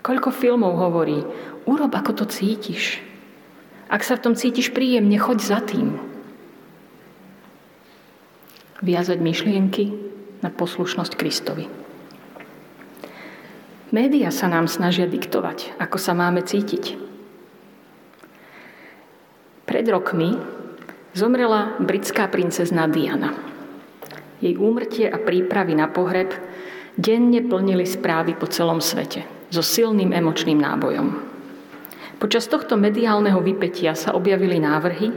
Koľko 0.00 0.30
filmov 0.30 0.78
hovorí, 0.78 1.20
urob 1.66 1.92
ako 1.92 2.22
to 2.22 2.24
cítiš. 2.24 3.02
Ak 3.90 4.06
sa 4.06 4.16
v 4.16 4.24
tom 4.30 4.34
cítiš 4.38 4.72
príjemne, 4.72 5.18
choď 5.18 5.38
za 5.42 5.58
tým. 5.60 5.98
Viazať 8.78 9.18
myšlienky 9.18 9.84
na 10.40 10.54
poslušnosť 10.54 11.12
Kristovi. 11.18 11.77
Média 13.88 14.28
sa 14.28 14.52
nám 14.52 14.68
snažia 14.68 15.08
diktovať, 15.08 15.80
ako 15.80 15.96
sa 15.96 16.12
máme 16.12 16.44
cítiť. 16.44 17.00
Pred 19.64 19.86
rokmi 19.88 20.36
zomrela 21.16 21.72
britská 21.80 22.28
princezna 22.28 22.84
Diana. 22.84 23.32
Jej 24.44 24.60
úmrtie 24.60 25.08
a 25.08 25.16
prípravy 25.16 25.72
na 25.72 25.88
pohreb 25.88 26.36
denne 27.00 27.40
plnili 27.40 27.88
správy 27.88 28.36
po 28.36 28.44
celom 28.44 28.84
svete 28.84 29.24
so 29.48 29.64
silným 29.64 30.12
emočným 30.12 30.60
nábojom. 30.60 31.24
Počas 32.20 32.44
tohto 32.44 32.76
mediálneho 32.76 33.40
vypetia 33.40 33.96
sa 33.96 34.12
objavili 34.12 34.60
návrhy, 34.60 35.08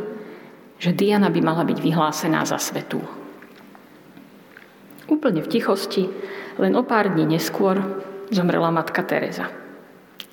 že 0.79 0.95
Diana 0.95 1.27
by 1.27 1.41
mala 1.43 1.67
byť 1.67 1.75
vyhlásená 1.75 2.47
za 2.47 2.55
svetú. 2.55 3.03
Úplne 5.11 5.43
v 5.43 5.51
tichosti, 5.51 6.07
len 6.55 6.71
o 6.79 6.87
pár 6.87 7.11
dní 7.11 7.35
neskôr, 7.35 7.83
zomrela 8.31 8.71
matka 8.71 9.03
Teresa. 9.03 9.51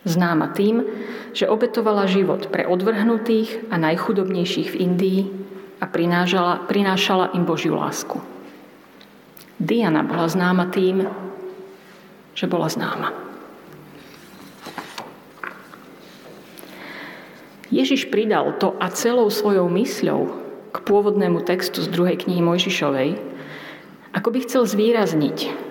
Známa 0.07 0.55
tým, 0.55 0.87
že 1.35 1.51
obetovala 1.51 2.07
život 2.09 2.49
pre 2.49 2.65
odvrhnutých 2.65 3.69
a 3.69 3.77
najchudobnejších 3.77 4.73
v 4.73 4.81
Indii 4.81 5.21
a 5.83 5.85
prinášala, 5.85 6.65
prinášala 6.71 7.35
im 7.35 7.45
Božiu 7.45 7.77
lásku. 7.77 8.23
Diana 9.59 10.07
bola 10.07 10.31
známa 10.31 10.71
tým, 10.71 11.03
že 12.33 12.47
bola 12.47 12.71
známa. 12.71 13.11
Ježiš 17.69 18.09
pridal 18.09 18.57
to 18.57 18.73
a 18.81 18.89
celou 18.89 19.29
svojou 19.29 19.69
mysľou 19.69 20.21
k 20.73 20.77
pôvodnému 20.89 21.45
textu 21.45 21.85
z 21.85 21.91
druhej 21.93 22.25
knihy 22.25 22.41
Mojžišovej, 22.41 23.19
ako 24.17 24.29
by 24.33 24.39
chcel 24.47 24.63
zvýrazniť, 24.65 25.68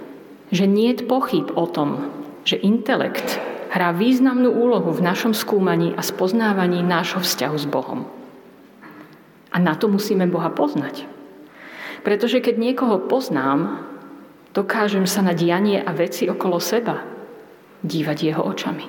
že 0.51 0.65
nie 0.67 0.95
je 0.95 1.03
pochyb 1.03 1.47
o 1.53 1.67
tom, 1.67 2.11
že 2.47 2.59
intelekt 2.59 3.39
hrá 3.71 3.91
významnú 3.91 4.55
úlohu 4.55 4.95
v 4.95 5.03
našom 5.03 5.35
skúmaní 5.35 5.91
a 5.93 6.01
spoznávaní 6.01 6.79
nášho 6.81 7.19
vzťahu 7.19 7.57
s 7.59 7.67
Bohom. 7.67 8.07
A 9.51 9.57
na 9.59 9.75
to 9.75 9.91
musíme 9.91 10.27
Boha 10.31 10.47
poznať. 10.51 11.03
Pretože 12.07 12.39
keď 12.39 12.55
niekoho 12.55 13.03
poznám, 13.03 13.83
dokážem 14.55 15.03
sa 15.03 15.19
na 15.19 15.35
dianie 15.35 15.83
a 15.83 15.91
veci 15.91 16.31
okolo 16.31 16.61
seba 16.63 17.03
dívať 17.83 18.17
jeho 18.23 18.41
očami. 18.47 18.85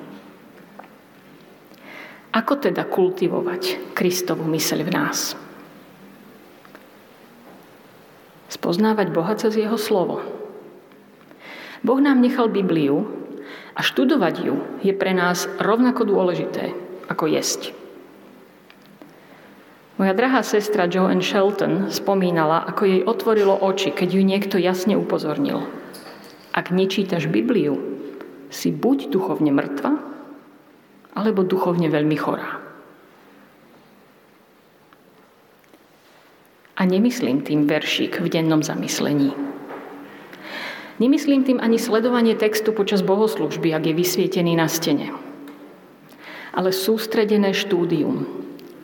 Ako 2.39 2.61
teda 2.61 2.87
kultivovať 2.87 3.93
Kristovu 3.97 4.47
myseľ 4.47 4.81
v 4.87 4.91
nás? 4.95 5.35
Spoznávať 8.49 9.11
Boha 9.11 9.35
cez 9.35 9.59
jeho 9.59 9.77
slovo. 9.77 10.38
Boh 11.83 12.01
nám 12.03 12.19
nechal 12.19 12.51
Bibliu 12.51 13.07
a 13.75 13.81
študovať 13.81 14.35
ju 14.43 14.55
je 14.83 14.93
pre 14.95 15.15
nás 15.15 15.47
rovnako 15.63 16.07
dôležité 16.09 16.75
ako 17.07 17.31
jesť. 17.31 17.73
Moja 19.99 20.15
drahá 20.15 20.47
sestra 20.47 20.87
Joanne 20.87 21.27
Shelton 21.27 21.91
spomínala, 21.91 22.63
ako 22.71 22.83
jej 22.87 23.03
otvorilo 23.03 23.59
oči, 23.59 23.91
keď 23.91 24.09
ju 24.15 24.23
niekto 24.23 24.57
jasne 24.63 24.95
upozornil. 24.95 25.67
Ak 26.55 26.71
nečítaš 26.71 27.27
Bibliu, 27.27 27.99
si 28.47 28.71
buď 28.71 29.11
duchovne 29.11 29.51
mŕtva, 29.51 29.99
alebo 31.19 31.43
duchovne 31.43 31.91
veľmi 31.91 32.15
chorá. 32.15 32.63
A 36.79 36.87
nemyslím 36.87 37.43
tým 37.43 37.67
veršík 37.67 38.23
v 38.23 38.31
dennom 38.31 38.63
zamyslení. 38.63 39.35
Nemyslím 40.99 41.47
tým 41.47 41.59
ani 41.63 41.79
sledovanie 41.79 42.35
textu 42.35 42.75
počas 42.75 43.07
bohoslužby, 43.07 43.71
ak 43.71 43.87
je 43.87 43.95
vysvietený 43.95 44.59
na 44.59 44.67
stene. 44.67 45.15
Ale 46.51 46.75
sústredené 46.75 47.55
štúdium, 47.55 48.27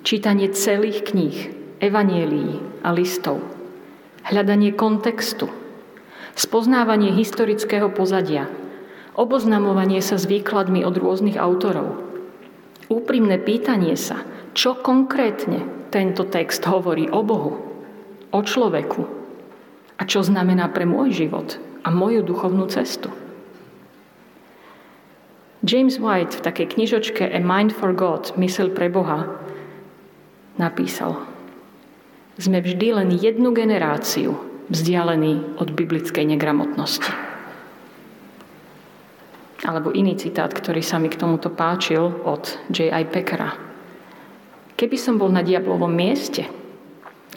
čítanie 0.06 0.46
celých 0.54 1.10
kníh, 1.10 1.38
evanielií 1.82 2.86
a 2.86 2.94
listov, 2.94 3.42
hľadanie 4.30 4.70
kontextu, 4.78 5.50
spoznávanie 6.38 7.10
historického 7.18 7.90
pozadia, 7.90 8.46
oboznamovanie 9.18 9.98
sa 9.98 10.14
s 10.14 10.30
výkladmi 10.30 10.86
od 10.86 10.94
rôznych 10.94 11.34
autorov, 11.34 11.98
úprimné 12.86 13.42
pýtanie 13.42 13.98
sa, 13.98 14.22
čo 14.54 14.78
konkrétne 14.78 15.90
tento 15.90 16.22
text 16.30 16.62
hovorí 16.62 17.10
o 17.10 17.26
Bohu, 17.26 17.58
o 18.30 18.38
človeku 18.38 19.02
a 19.98 20.02
čo 20.06 20.22
znamená 20.22 20.70
pre 20.70 20.86
môj 20.86 21.10
život 21.26 21.73
a 21.84 21.88
moju 21.92 22.24
duchovnú 22.24 22.64
cestu. 22.72 23.12
James 25.64 25.96
White 25.96 26.40
v 26.40 26.44
takej 26.44 26.66
knižočke 26.76 27.24
A 27.24 27.40
Mind 27.40 27.72
for 27.72 27.96
God, 27.96 28.36
mysel 28.36 28.72
pre 28.72 28.92
Boha, 28.92 29.28
napísal 30.60 31.24
Sme 32.36 32.60
vždy 32.60 33.00
len 33.00 33.08
jednu 33.14 33.52
generáciu 33.56 34.36
vzdialení 34.68 35.60
od 35.60 35.72
biblickej 35.72 36.24
negramotnosti. 36.24 37.12
Alebo 39.64 39.96
iný 39.96 40.20
citát, 40.20 40.52
ktorý 40.52 40.84
sa 40.84 41.00
mi 41.00 41.08
k 41.08 41.16
tomuto 41.16 41.48
páčil 41.48 42.04
od 42.28 42.60
J.I. 42.68 43.08
Packera. 43.08 43.56
Keby 44.76 44.96
som 45.00 45.16
bol 45.16 45.32
na 45.32 45.40
diablovom 45.40 45.88
mieste, 45.88 46.44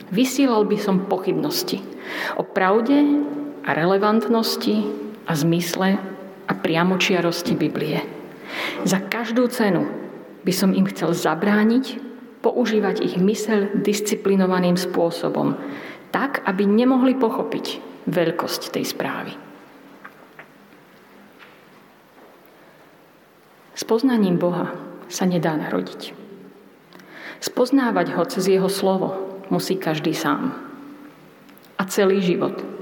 Vysielal 0.07 0.63
by 0.63 0.77
som 0.79 1.09
pochybnosti 1.09 1.83
o 2.39 2.43
pravde 2.45 2.95
a 3.67 3.75
relevantnosti 3.75 4.87
a 5.27 5.35
zmysle 5.35 5.99
a 6.47 6.53
priamočiarosti 6.55 7.53
Biblie. 7.59 7.99
Za 8.87 9.03
každú 9.03 9.51
cenu 9.51 9.91
by 10.47 10.53
som 10.55 10.71
im 10.71 10.87
chcel 10.87 11.11
zabrániť 11.11 11.99
používať 12.39 13.03
ich 13.03 13.19
mysel 13.19 13.67
disciplinovaným 13.83 14.79
spôsobom, 14.79 15.59
tak, 16.15 16.39
aby 16.47 16.63
nemohli 16.63 17.19
pochopiť 17.19 17.83
veľkosť 18.07 18.71
tej 18.71 18.87
správy. 18.87 19.35
S 23.75 23.83
poznaním 23.83 24.39
Boha 24.39 24.71
sa 25.11 25.27
nedá 25.27 25.59
narodiť. 25.59 26.15
Spoznávať 27.43 28.15
ho 28.15 28.23
cez 28.25 28.47
jeho 28.47 28.71
slovo 28.71 29.43
musí 29.51 29.75
každý 29.77 30.15
sám. 30.15 30.55
A 31.77 31.85
celý 31.85 32.23
život. 32.23 32.76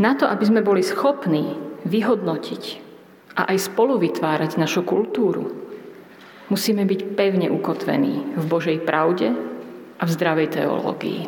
Na 0.00 0.16
to, 0.16 0.24
aby 0.24 0.44
sme 0.48 0.64
boli 0.64 0.80
schopní 0.80 1.60
vyhodnotiť 1.84 2.64
a 3.36 3.52
aj 3.52 3.68
spolu 3.68 4.00
vytvárať 4.00 4.56
našu 4.56 4.80
kultúru, 4.80 5.52
musíme 6.48 6.88
byť 6.88 7.00
pevne 7.12 7.52
ukotvení 7.52 8.32
v 8.32 8.44
Božej 8.48 8.80
pravde 8.80 9.36
a 10.00 10.02
v 10.08 10.10
zdravej 10.10 10.56
teológii. 10.56 11.22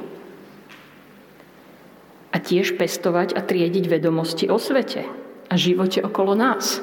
A 2.32 2.40
tiež 2.40 2.80
pestovať 2.80 3.36
a 3.36 3.44
triediť 3.44 3.92
vedomosti 3.92 4.48
o 4.48 4.56
svete 4.56 5.04
a 5.52 5.54
živote 5.60 6.00
okolo 6.00 6.32
nás. 6.32 6.80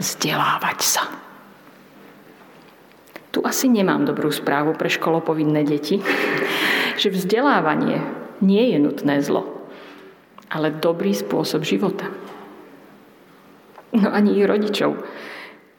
Vzdelávať 0.00 0.80
sa. 0.80 1.04
Tu 3.28 3.44
asi 3.44 3.68
nemám 3.68 4.08
dobrú 4.08 4.32
správu 4.32 4.72
pre 4.72 4.88
školopovinné 4.88 5.68
deti, 5.68 6.00
že 7.00 7.12
vzdelávanie 7.12 8.00
nie 8.40 8.72
je 8.72 8.78
nutné 8.80 9.20
zlo, 9.20 9.55
ale 10.50 10.78
dobrý 10.78 11.12
spôsob 11.12 11.66
života. 11.66 12.10
No 13.96 14.12
ani 14.12 14.36
ich 14.36 14.46
rodičov, 14.46 14.98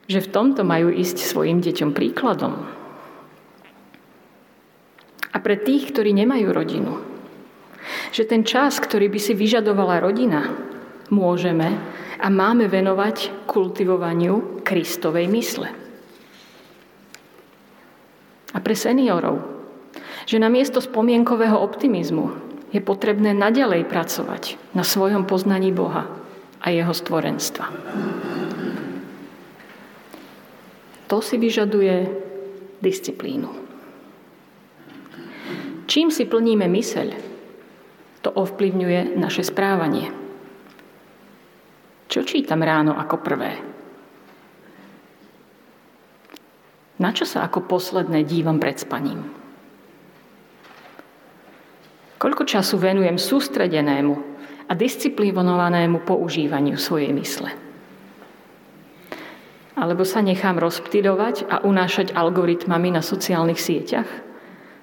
že 0.08 0.24
v 0.24 0.32
tomto 0.32 0.64
majú 0.64 0.88
ísť 0.88 1.22
svojim 1.22 1.60
deťom 1.60 1.90
príkladom. 1.92 2.54
A 5.28 5.36
pre 5.38 5.60
tých, 5.60 5.92
ktorí 5.92 6.16
nemajú 6.16 6.48
rodinu, 6.50 6.92
že 8.10 8.24
ten 8.24 8.42
čas, 8.42 8.80
ktorý 8.80 9.12
by 9.12 9.20
si 9.20 9.36
vyžadovala 9.36 10.00
rodina, 10.02 10.50
môžeme 11.12 11.68
a 12.18 12.26
máme 12.26 12.66
venovať 12.66 13.46
kultivovaniu 13.46 14.64
Kristovej 14.66 15.28
mysle 15.30 15.88
a 18.52 18.58
pre 18.58 18.74
seniorov, 18.74 19.44
že 20.26 20.40
na 20.40 20.48
miesto 20.48 20.80
spomienkového 20.80 21.56
optimizmu 21.56 22.47
je 22.68 22.80
potrebné 22.84 23.32
naďalej 23.32 23.88
pracovať 23.88 24.60
na 24.76 24.84
svojom 24.84 25.24
poznaní 25.24 25.72
Boha 25.72 26.04
a 26.60 26.66
jeho 26.68 26.92
stvorenstva. 26.92 27.66
To 31.08 31.24
si 31.24 31.40
vyžaduje 31.40 32.04
disciplínu. 32.84 33.48
Čím 35.88 36.12
si 36.12 36.28
plníme 36.28 36.68
myseľ, 36.68 37.08
to 38.20 38.28
ovplyvňuje 38.28 39.16
naše 39.16 39.40
správanie. 39.40 40.12
Čo 42.12 42.28
čítam 42.28 42.60
ráno 42.60 42.92
ako 42.92 43.16
prvé? 43.24 43.52
Na 46.98 47.14
čo 47.14 47.24
sa 47.24 47.46
ako 47.46 47.64
posledné 47.64 48.26
dívam 48.28 48.60
pred 48.60 48.76
spaním? 48.76 49.47
Koľko 52.18 52.42
času 52.42 52.82
venujem 52.82 53.14
sústredenému 53.14 54.14
a 54.66 54.72
disciplinovanému 54.74 56.02
používaniu 56.02 56.74
svojej 56.74 57.14
mysle? 57.14 57.54
Alebo 59.78 60.02
sa 60.02 60.18
nechám 60.18 60.58
rozptydovať 60.58 61.46
a 61.46 61.62
unášať 61.62 62.10
algoritmami 62.18 62.90
na 62.90 63.06
sociálnych 63.06 63.62
sieťach? 63.62 64.10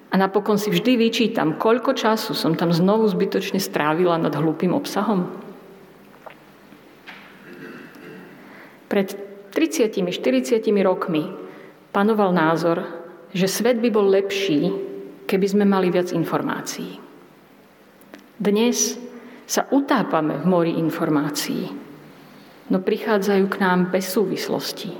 A 0.08 0.16
napokon 0.16 0.56
si 0.56 0.72
vždy 0.72 0.96
vyčítam, 0.96 1.60
koľko 1.60 1.92
času 1.92 2.32
som 2.32 2.56
tam 2.56 2.72
znovu 2.72 3.04
zbytočne 3.12 3.60
strávila 3.60 4.16
nad 4.16 4.32
hlúpým 4.32 4.72
obsahom? 4.72 5.28
Pred 8.88 9.08
30-40 9.52 10.64
rokmi 10.88 11.36
panoval 11.92 12.32
názor, 12.32 12.88
že 13.36 13.52
svet 13.52 13.84
by 13.84 13.92
bol 13.92 14.08
lepší, 14.08 14.72
keby 15.28 15.48
sme 15.52 15.68
mali 15.68 15.92
viac 15.92 16.16
informácií. 16.16 17.05
Dnes 18.36 19.00
sa 19.48 19.64
utápame 19.72 20.36
v 20.36 20.46
mori 20.46 20.74
informácií, 20.76 21.72
no 22.68 22.78
prichádzajú 22.84 23.46
k 23.48 23.62
nám 23.64 23.96
bez 23.96 24.12
súvislosti, 24.12 24.92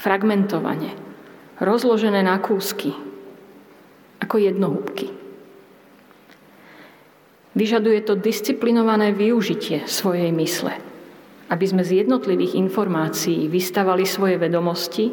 fragmentovane, 0.00 0.96
rozložené 1.60 2.24
na 2.24 2.40
kúsky, 2.40 2.96
ako 4.24 4.40
jednohúbky. 4.40 5.12
Vyžaduje 7.52 8.00
to 8.08 8.16
disciplinované 8.16 9.12
využitie 9.12 9.84
svojej 9.84 10.32
mysle, 10.32 10.72
aby 11.52 11.64
sme 11.68 11.84
z 11.84 12.06
jednotlivých 12.06 12.56
informácií 12.56 13.52
vystavali 13.52 14.08
svoje 14.08 14.40
vedomosti 14.40 15.12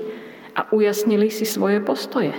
a 0.55 0.71
ujasnili 0.71 1.27
si 1.27 1.43
svoje 1.43 1.83
postoje. 1.83 2.31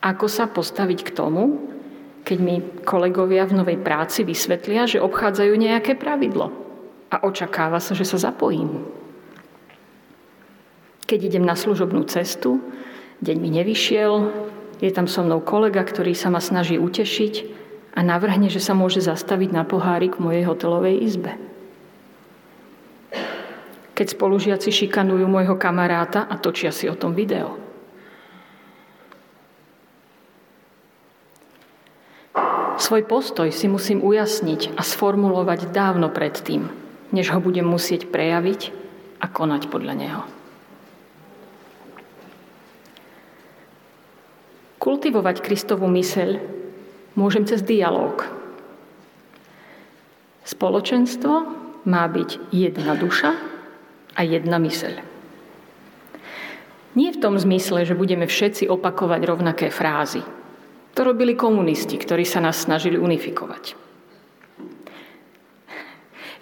Ako 0.00 0.30
sa 0.32 0.48
postaviť 0.48 1.04
k 1.04 1.12
tomu, 1.12 1.76
keď 2.22 2.38
mi 2.38 2.60
kolegovia 2.82 3.44
v 3.48 3.58
novej 3.62 3.78
práci 3.80 4.22
vysvetlia, 4.22 4.88
že 4.88 5.02
obchádzajú 5.02 5.52
nejaké 5.54 5.98
pravidlo 5.98 6.52
a 7.08 7.24
očakáva 7.24 7.80
sa, 7.80 7.96
že 7.96 8.04
sa 8.04 8.20
zapojím. 8.20 8.84
Keď 11.08 11.20
idem 11.24 11.44
na 11.44 11.56
služobnú 11.56 12.04
cestu, 12.04 12.60
deň 13.24 13.36
mi 13.40 13.48
nevyšiel, 13.48 14.12
je 14.78 14.90
tam 14.92 15.08
so 15.08 15.24
mnou 15.24 15.40
kolega, 15.40 15.80
ktorý 15.80 16.12
sa 16.12 16.28
ma 16.28 16.38
snaží 16.38 16.76
utešiť 16.76 17.34
a 17.96 18.04
navrhne, 18.04 18.52
že 18.52 18.60
sa 18.60 18.76
môže 18.76 19.00
zastaviť 19.00 19.50
na 19.50 19.64
pohárik 19.64 20.20
v 20.20 20.24
mojej 20.28 20.44
hotelovej 20.46 20.96
izbe 21.02 21.32
keď 23.98 24.14
spolužiaci 24.14 24.70
šikanujú 24.70 25.26
môjho 25.26 25.58
kamaráta 25.58 26.30
a 26.30 26.38
točia 26.38 26.70
si 26.70 26.86
o 26.86 26.94
tom 26.94 27.18
video. 27.18 27.67
Svoj 32.78 33.02
postoj 33.10 33.50
si 33.50 33.66
musím 33.66 34.06
ujasniť 34.06 34.78
a 34.78 34.86
sformulovať 34.86 35.74
dávno 35.74 36.14
predtým, 36.14 36.70
než 37.10 37.34
ho 37.34 37.42
budem 37.42 37.66
musieť 37.66 38.06
prejaviť 38.06 38.70
a 39.18 39.26
konať 39.26 39.66
podľa 39.66 39.94
neho. 39.98 40.22
Kultivovať 44.78 45.42
Kristovú 45.42 45.90
myseľ 45.90 46.38
môžem 47.18 47.42
cez 47.50 47.66
dialog. 47.66 48.22
Spoločenstvo 50.46 51.34
má 51.82 52.06
byť 52.06 52.54
jedna 52.54 52.94
duša 52.94 53.34
a 54.14 54.20
jedna 54.22 54.62
myseľ. 54.62 55.02
Nie 56.94 57.10
v 57.10 57.20
tom 57.20 57.34
zmysle, 57.34 57.82
že 57.84 57.98
budeme 57.98 58.30
všetci 58.30 58.70
opakovať 58.70 59.20
rovnaké 59.26 59.66
frázy. 59.68 60.22
To 60.98 61.06
robili 61.06 61.38
komunisti, 61.38 61.94
ktorí 61.94 62.26
sa 62.26 62.42
nás 62.42 62.58
snažili 62.58 62.98
unifikovať. 62.98 63.78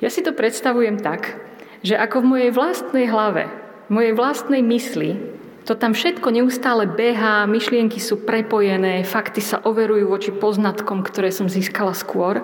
Ja 0.01 0.09
si 0.09 0.25
to 0.25 0.33
predstavujem 0.33 0.97
tak, 0.97 1.37
že 1.85 2.01
ako 2.01 2.25
v 2.25 2.31
mojej 2.33 2.51
vlastnej 2.57 3.05
hlave, 3.05 3.53
v 3.89 3.91
mojej 3.93 4.15
vlastnej 4.17 4.65
mysli, 4.65 5.21
to 5.69 5.77
tam 5.77 5.93
všetko 5.93 6.33
neustále 6.33 6.89
behá, 6.89 7.45
myšlienky 7.45 8.01
sú 8.01 8.25
prepojené, 8.25 9.05
fakty 9.05 9.45
sa 9.45 9.61
overujú 9.61 10.09
voči 10.09 10.31
poznatkom, 10.33 11.05
ktoré 11.05 11.29
som 11.29 11.53
získala 11.53 11.93
skôr. 11.93 12.41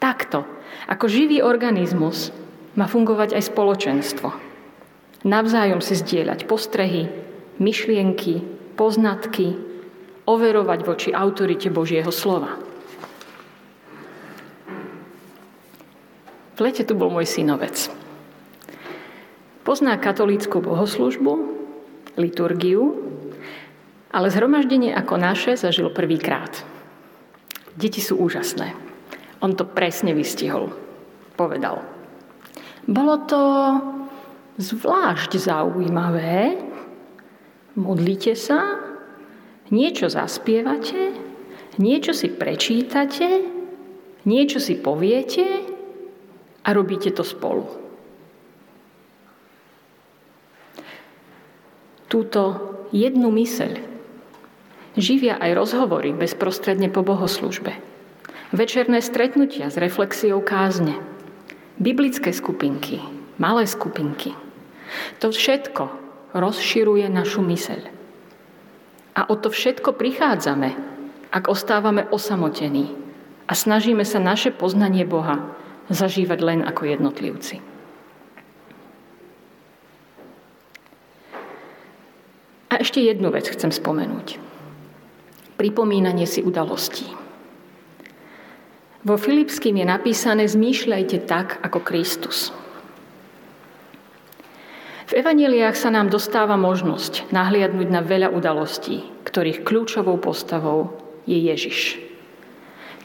Takto, 0.00 0.48
ako 0.88 1.12
živý 1.12 1.44
organizmus, 1.44 2.32
má 2.72 2.88
fungovať 2.88 3.36
aj 3.36 3.42
spoločenstvo 3.52 4.48
navzájom 5.26 5.82
si 5.82 5.98
zdieľať 5.98 6.46
postrehy, 6.46 7.10
myšlienky, 7.58 8.42
poznatky, 8.78 9.58
overovať 10.28 10.80
voči 10.84 11.08
autorite 11.16 11.72
Božieho 11.72 12.12
slova. 12.12 12.60
V 16.52 16.58
lete 16.60 16.84
tu 16.84 16.92
bol 16.92 17.08
môj 17.08 17.24
synovec. 17.24 17.88
Pozná 19.64 19.96
katolícku 19.96 20.60
bohoslužbu, 20.60 21.32
liturgiu, 22.20 22.98
ale 24.12 24.28
zhromaždenie 24.28 24.92
ako 24.92 25.14
naše 25.16 25.56
zažil 25.56 25.88
prvýkrát. 25.94 26.50
Deti 27.78 28.02
sú 28.02 28.18
úžasné. 28.18 28.74
On 29.38 29.54
to 29.54 29.62
presne 29.62 30.12
vystihol. 30.18 30.74
Povedal. 31.38 31.86
Bolo 32.90 33.22
to 33.30 33.42
zvlášť 34.58 35.38
zaujímavé. 35.38 36.58
Modlite 37.78 38.34
sa, 38.34 38.87
niečo 39.70 40.10
zaspievate, 40.10 41.14
niečo 41.80 42.12
si 42.16 42.28
prečítate, 42.32 43.44
niečo 44.24 44.58
si 44.58 44.76
poviete 44.76 45.44
a 46.64 46.68
robíte 46.74 47.12
to 47.14 47.24
spolu. 47.24 47.64
Túto 52.08 52.40
jednu 52.90 53.28
myseľ 53.28 53.72
živia 54.96 55.36
aj 55.36 55.52
rozhovory 55.54 56.16
bezprostredne 56.16 56.88
po 56.88 57.04
bohoslužbe. 57.04 57.76
Večerné 58.56 59.04
stretnutia 59.04 59.68
s 59.68 59.76
reflexiou 59.76 60.40
kázne. 60.40 60.96
Biblické 61.76 62.32
skupinky, 62.32 63.04
malé 63.36 63.68
skupinky– 63.68 64.32
to 65.18 65.30
všetko 65.30 65.90
rozširuje 66.32 67.06
našu 67.08 67.44
myseľ. 67.44 67.97
A 69.18 69.26
o 69.26 69.34
to 69.34 69.50
všetko 69.50 69.98
prichádzame, 69.98 70.78
ak 71.34 71.50
ostávame 71.50 72.06
osamotení 72.14 72.94
a 73.50 73.52
snažíme 73.58 74.06
sa 74.06 74.22
naše 74.22 74.54
poznanie 74.54 75.02
Boha 75.02 75.58
zažívať 75.90 76.38
len 76.38 76.60
ako 76.62 76.86
jednotlivci. 76.86 77.58
A 82.70 82.78
ešte 82.78 83.02
jednu 83.02 83.34
vec 83.34 83.50
chcem 83.50 83.74
spomenúť. 83.74 84.38
Pripomínanie 85.58 86.30
si 86.30 86.38
udalostí. 86.46 87.10
Vo 89.02 89.18
Filipským 89.18 89.82
je 89.82 89.86
napísané 89.88 90.46
zmýšľajte 90.46 91.26
tak 91.26 91.58
ako 91.66 91.82
Kristus. 91.82 92.54
V 95.08 95.16
evaneliách 95.16 95.72
sa 95.72 95.88
nám 95.88 96.12
dostáva 96.12 96.60
možnosť 96.60 97.32
nahliadnúť 97.32 97.88
na 97.88 98.04
veľa 98.04 98.28
udalostí, 98.28 99.08
ktorých 99.24 99.64
kľúčovou 99.64 100.20
postavou 100.20 101.00
je 101.24 101.48
Ježiš. 101.48 101.96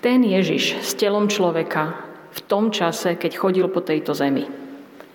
Ten 0.04 0.20
Ježiš 0.28 0.84
s 0.84 1.00
telom 1.00 1.32
človeka 1.32 1.96
v 2.36 2.40
tom 2.44 2.76
čase, 2.76 3.16
keď 3.16 3.40
chodil 3.40 3.72
po 3.72 3.80
tejto 3.80 4.12
zemi. 4.12 4.44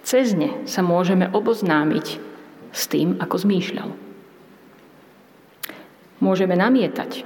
Cez 0.00 0.32
ne 0.32 0.64
sa 0.64 0.80
môžeme 0.80 1.28
oboznámiť 1.28 2.06
s 2.72 2.82
tým, 2.88 3.20
ako 3.20 3.36
zmýšľal. 3.36 3.92
Môžeme 6.24 6.56
namietať, 6.56 7.20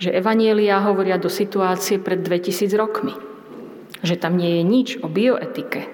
že 0.00 0.16
evanielia 0.16 0.80
hovoria 0.80 1.20
do 1.20 1.28
situácie 1.28 2.00
pred 2.00 2.24
2000 2.24 2.72
rokmi. 2.80 3.12
Že 4.00 4.16
tam 4.16 4.40
nie 4.40 4.58
je 4.58 4.62
nič 4.64 4.88
o 5.04 5.12
bioetike, 5.12 5.93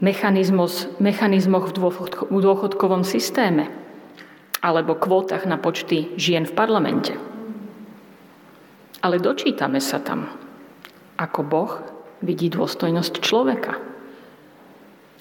mechanizmoch 0.00 1.64
v 1.68 2.40
dôchodkovom 2.40 3.04
systéme 3.04 3.68
alebo 4.60 4.96
kvótach 4.96 5.44
na 5.44 5.56
počty 5.60 6.12
žien 6.16 6.44
v 6.44 6.56
parlamente. 6.56 7.16
Ale 9.00 9.16
dočítame 9.16 9.80
sa 9.80 10.00
tam, 10.00 10.28
ako 11.16 11.40
Boh 11.44 11.72
vidí 12.20 12.52
dôstojnosť 12.52 13.14
človeka. 13.24 13.80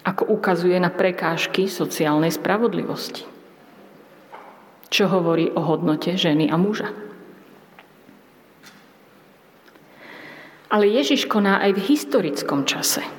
Ako 0.03 0.27
ukazuje 0.32 0.75
na 0.80 0.91
prekážky 0.91 1.67
sociálnej 1.67 2.32
spravodlivosti. 2.32 3.23
Čo 4.91 5.11
hovorí 5.11 5.51
o 5.51 5.59
hodnote 5.63 6.15
ženy 6.15 6.51
a 6.51 6.55
muža. 6.59 6.91
Ale 10.71 10.88
Ježiš 10.88 11.27
koná 11.27 11.63
aj 11.63 11.80
v 11.80 11.86
historickom 11.95 12.63
čase– 12.67 13.03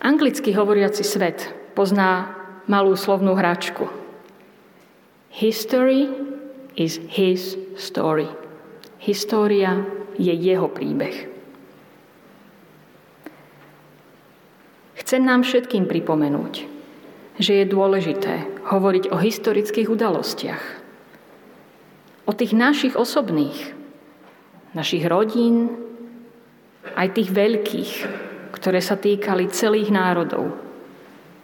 Anglicky 0.00 0.56
hovoriaci 0.56 1.04
svet 1.04 1.52
pozná 1.76 2.32
malú 2.64 2.96
slovnú 2.96 3.36
hračku. 3.36 3.84
History 5.28 6.08
is 6.72 6.96
his 7.12 7.60
story. 7.76 8.24
História 8.96 9.84
je 10.16 10.32
jeho 10.32 10.72
príbeh. 10.72 11.28
Chcem 14.96 15.20
nám 15.20 15.44
všetkým 15.44 15.84
pripomenúť, 15.84 16.64
že 17.36 17.60
je 17.60 17.64
dôležité 17.68 18.48
hovoriť 18.72 19.12
o 19.12 19.20
historických 19.20 19.92
udalostiach. 19.92 20.64
O 22.24 22.32
tých 22.32 22.56
našich 22.56 22.96
osobných, 22.96 23.76
našich 24.72 25.04
rodín, 25.04 25.76
aj 26.96 27.20
tých 27.20 27.28
veľkých, 27.36 27.92
ktoré 28.60 28.84
sa 28.84 29.00
týkali 29.00 29.48
celých 29.48 29.88
národov. 29.88 30.52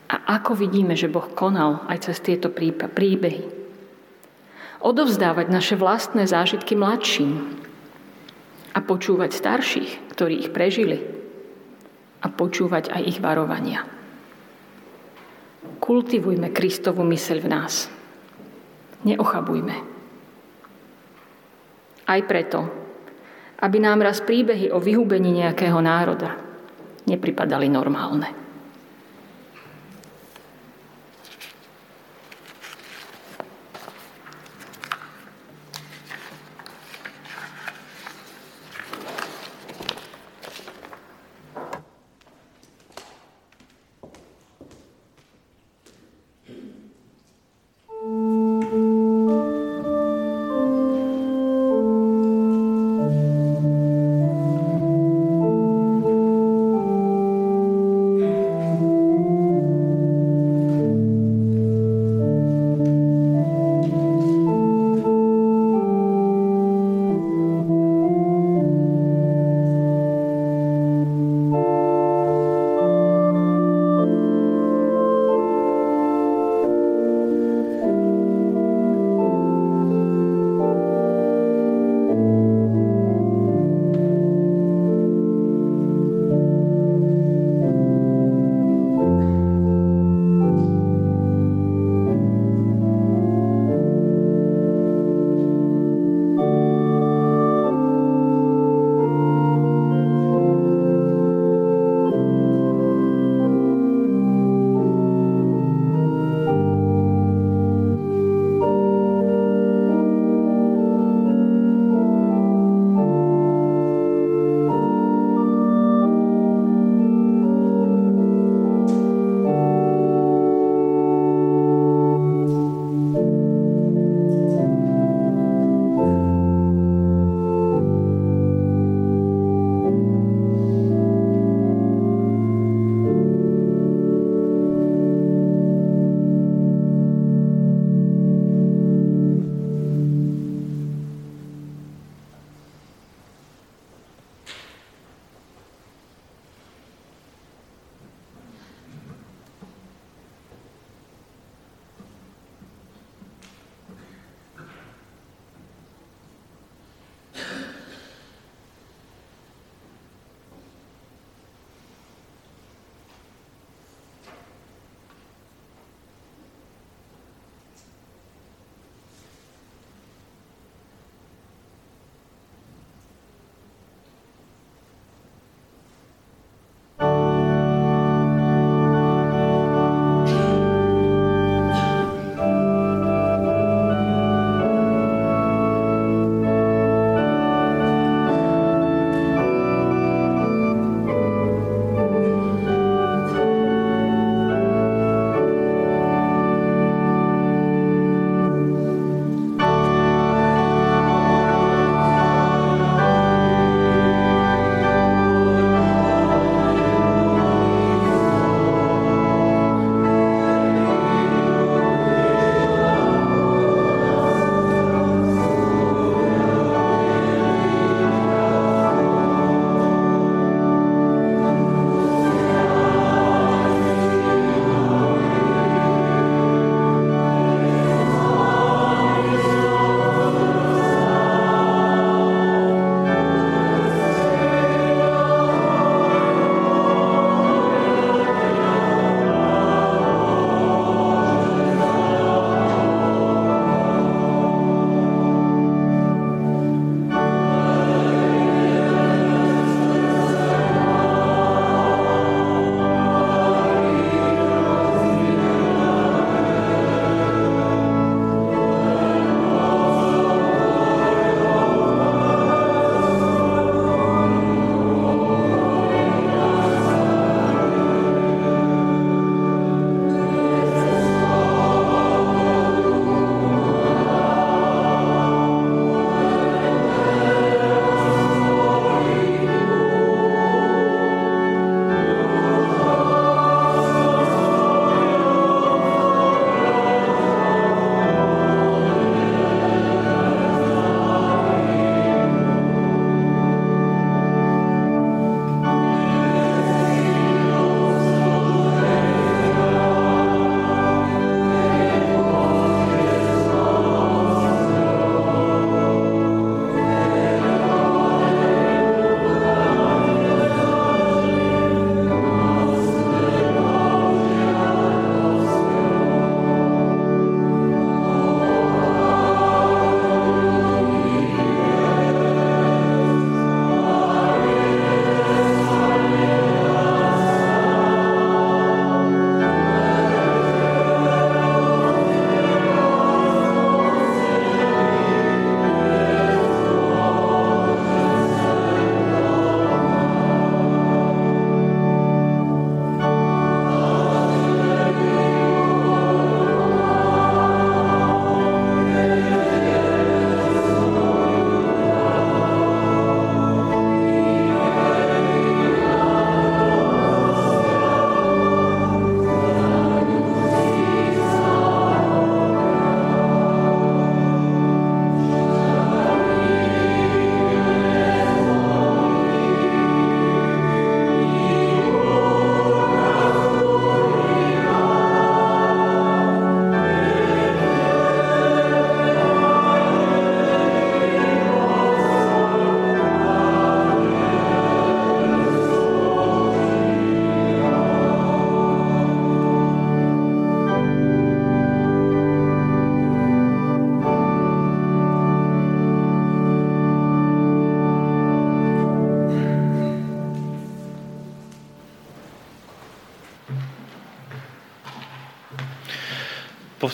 A 0.06 0.36
ako 0.36 0.52
vidíme, 0.52 0.92
že 0.92 1.08
Boh 1.08 1.24
konal 1.32 1.80
aj 1.88 2.12
cez 2.12 2.20
tieto 2.20 2.52
príbehy. 2.52 3.48
Odovzdávať 4.84 5.46
naše 5.48 5.74
vlastné 5.80 6.28
zážitky 6.28 6.76
mladším 6.76 7.40
a 8.76 8.78
počúvať 8.84 9.32
starších, 9.32 10.12
ktorí 10.12 10.44
ich 10.44 10.52
prežili 10.52 11.00
a 12.20 12.28
počúvať 12.28 12.92
aj 12.92 13.02
ich 13.08 13.18
varovania. 13.24 13.88
Kultivujme 15.80 16.52
Kristovu 16.52 17.00
myseľ 17.00 17.38
v 17.40 17.48
nás. 17.48 17.88
Neochabujme. 19.08 19.76
Aj 22.06 22.20
preto, 22.28 22.60
aby 23.64 23.80
nám 23.80 24.04
raz 24.04 24.20
príbehy 24.22 24.70
o 24.70 24.78
vyhubení 24.78 25.42
nejakého 25.42 25.80
národa 25.82 26.45
nepripadali 27.06 27.68
normálne. 27.68 28.45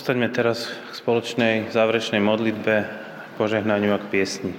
Povstaňme 0.02 0.34
teraz 0.34 0.66
k 0.66 0.98
spoločnej 0.98 1.70
záverečnej 1.70 2.18
modlitbe, 2.18 2.90
požehnaniu 3.38 3.94
a 3.94 4.02
k 4.02 4.10
piesni. 4.10 4.50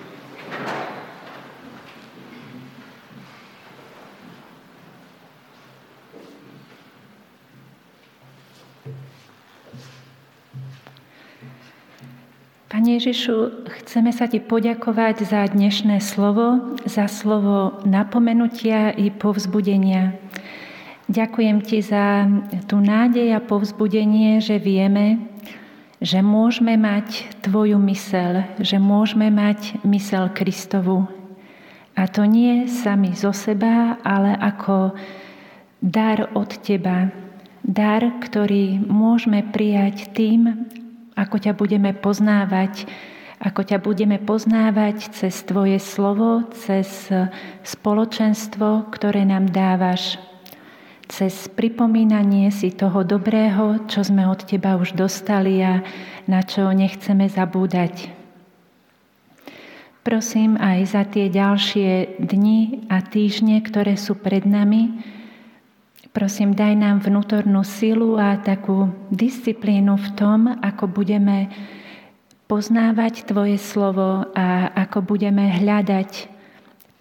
Pane 12.71 12.95
Ježišu, 13.03 13.67
chceme 13.83 14.15
sa 14.15 14.31
Ti 14.31 14.39
poďakovať 14.39 15.27
za 15.27 15.43
dnešné 15.43 15.99
slovo, 15.99 16.71
za 16.87 17.11
slovo 17.11 17.83
napomenutia 17.83 18.95
i 18.95 19.11
povzbudenia. 19.11 20.15
Ďakujem 21.11 21.57
Ti 21.67 21.83
za 21.83 22.31
tú 22.63 22.79
nádej 22.79 23.35
a 23.35 23.43
povzbudenie, 23.43 24.39
že 24.39 24.55
vieme, 24.55 25.32
že 26.03 26.19
môžeme 26.19 26.75
mať 26.75 27.31
Tvoju 27.39 27.79
mysel, 27.87 28.43
že 28.59 28.75
môžeme 28.75 29.31
mať 29.31 29.79
mysel 29.87 30.27
Kristovu. 30.35 31.07
A 31.95 32.11
to 32.11 32.27
nie 32.27 32.67
sami 32.67 33.15
zo 33.15 33.31
seba, 33.31 33.95
ale 34.03 34.35
ako 34.35 34.91
dar 35.79 36.35
od 36.35 36.51
Teba. 36.59 37.07
Dar, 37.63 38.19
ktorý 38.19 38.83
môžeme 38.83 39.47
prijať 39.47 40.11
tým, 40.11 40.67
ako 41.15 41.39
ťa 41.39 41.55
budeme 41.55 41.95
poznávať, 41.95 42.83
ako 43.39 43.63
ťa 43.63 43.79
budeme 43.79 44.19
poznávať 44.19 45.15
cez 45.15 45.47
Tvoje 45.47 45.79
slovo, 45.79 46.51
cez 46.51 47.07
spoločenstvo, 47.63 48.91
ktoré 48.91 49.23
nám 49.23 49.47
dávaš, 49.55 50.19
cez 51.13 51.45
pripomínanie 51.45 52.49
si 52.49 52.73
toho 52.73 53.05
dobrého, 53.05 53.85
čo 53.85 54.01
sme 54.01 54.25
od 54.25 54.41
Teba 54.49 54.81
už 54.81 54.97
dostali 54.97 55.61
a 55.61 55.85
na 56.25 56.41
čo 56.41 56.73
nechceme 56.73 57.29
zabúdať. 57.29 58.09
Prosím 60.01 60.57
aj 60.57 60.79
za 60.89 61.05
tie 61.05 61.29
ďalšie 61.29 62.17
dni 62.17 62.89
a 62.89 63.05
týždne, 63.05 63.61
ktoré 63.61 63.93
sú 63.93 64.17
pred 64.17 64.41
nami, 64.43 65.13
Prosím, 66.13 66.53
daj 66.53 66.77
nám 66.77 67.01
vnútornú 67.01 67.65
silu 67.65 68.21
a 68.21 68.37
takú 68.37 68.85
disciplínu 69.09 69.97
v 69.97 70.07
tom, 70.13 70.45
ako 70.61 70.85
budeme 70.85 71.49
poznávať 72.45 73.25
Tvoje 73.25 73.57
slovo 73.57 74.29
a 74.37 74.69
ako 74.77 75.01
budeme 75.01 75.49
hľadať 75.49 76.29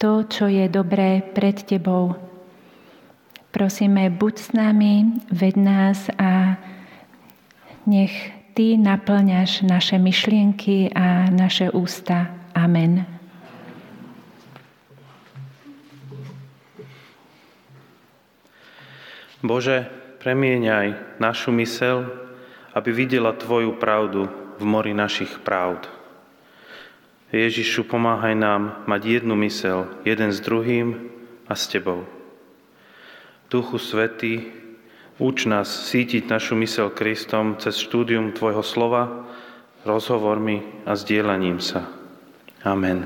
to, 0.00 0.24
čo 0.24 0.48
je 0.48 0.64
dobré 0.72 1.20
pred 1.20 1.60
Tebou. 1.60 2.31
Prosíme, 3.52 4.08
buď 4.08 4.34
s 4.38 4.50
nami, 4.56 5.20
ved 5.28 5.60
nás 5.60 6.08
a 6.16 6.56
nech 7.84 8.32
Ty 8.52 8.76
naplňaš 8.76 9.64
naše 9.64 9.96
myšlienky 9.96 10.92
a 10.92 11.28
naše 11.32 11.72
ústa. 11.72 12.32
Amen. 12.52 13.08
Bože, 19.40 19.88
premieňaj 20.20 21.16
našu 21.16 21.48
mysel, 21.56 22.12
aby 22.76 22.92
videla 22.92 23.32
Tvoju 23.32 23.76
pravdu 23.80 24.28
v 24.60 24.64
mori 24.68 24.92
našich 24.92 25.40
pravd. 25.40 25.88
Ježišu, 27.32 27.88
pomáhaj 27.88 28.36
nám 28.36 28.84
mať 28.84 29.20
jednu 29.20 29.32
mysel, 29.44 29.88
jeden 30.04 30.28
s 30.28 30.44
druhým 30.44 31.08
a 31.48 31.56
s 31.56 31.68
Tebou. 31.72 32.21
Duchu 33.52 33.76
Svetý, 33.76 34.48
uč 35.20 35.44
nás 35.44 35.68
sítiť 35.68 36.24
našu 36.24 36.56
mysel 36.56 36.88
Kristom 36.88 37.60
cez 37.60 37.76
štúdium 37.76 38.32
Tvojho 38.32 38.64
slova, 38.64 39.28
rozhovormi 39.84 40.88
a 40.88 40.96
sdielaním 40.96 41.60
sa. 41.60 41.84
Amen. 42.64 43.04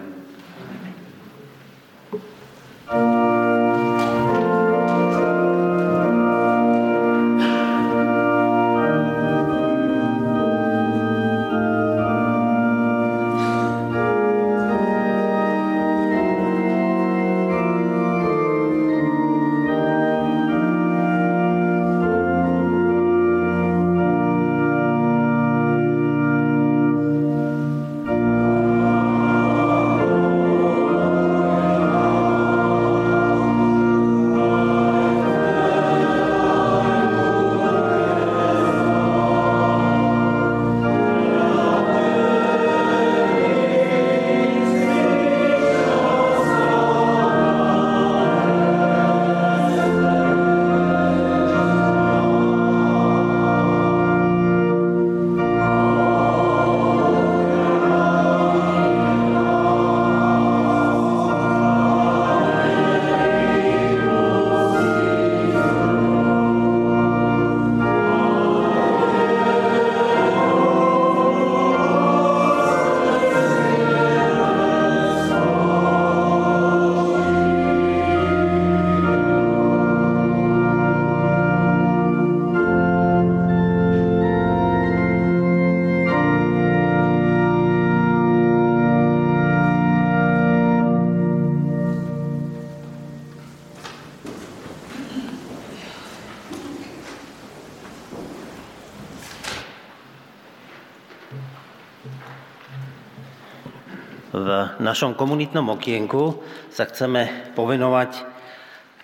Našom 104.97 105.13
komunitnom 105.13 105.77
okienku 105.77 106.41
sa 106.73 106.89
chceme 106.89 107.53
povenovať 107.53 108.17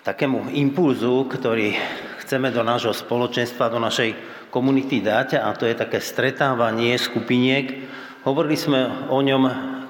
takému 0.01 0.49
impulzu, 0.57 1.29
ktorý 1.29 1.77
chceme 2.25 2.49
do 2.49 2.65
nášho 2.65 2.97
spoločenstva, 2.97 3.69
do 3.69 3.77
našej 3.77 4.17
komunity 4.49 5.05
dať 5.05 5.37
a 5.37 5.53
to 5.53 5.69
je 5.69 5.77
také 5.77 6.01
stretávanie 6.01 6.97
skupiniek. 6.97 7.85
Hovorili 8.25 8.57
sme 8.57 9.05
o 9.13 9.21
ňom 9.21 9.43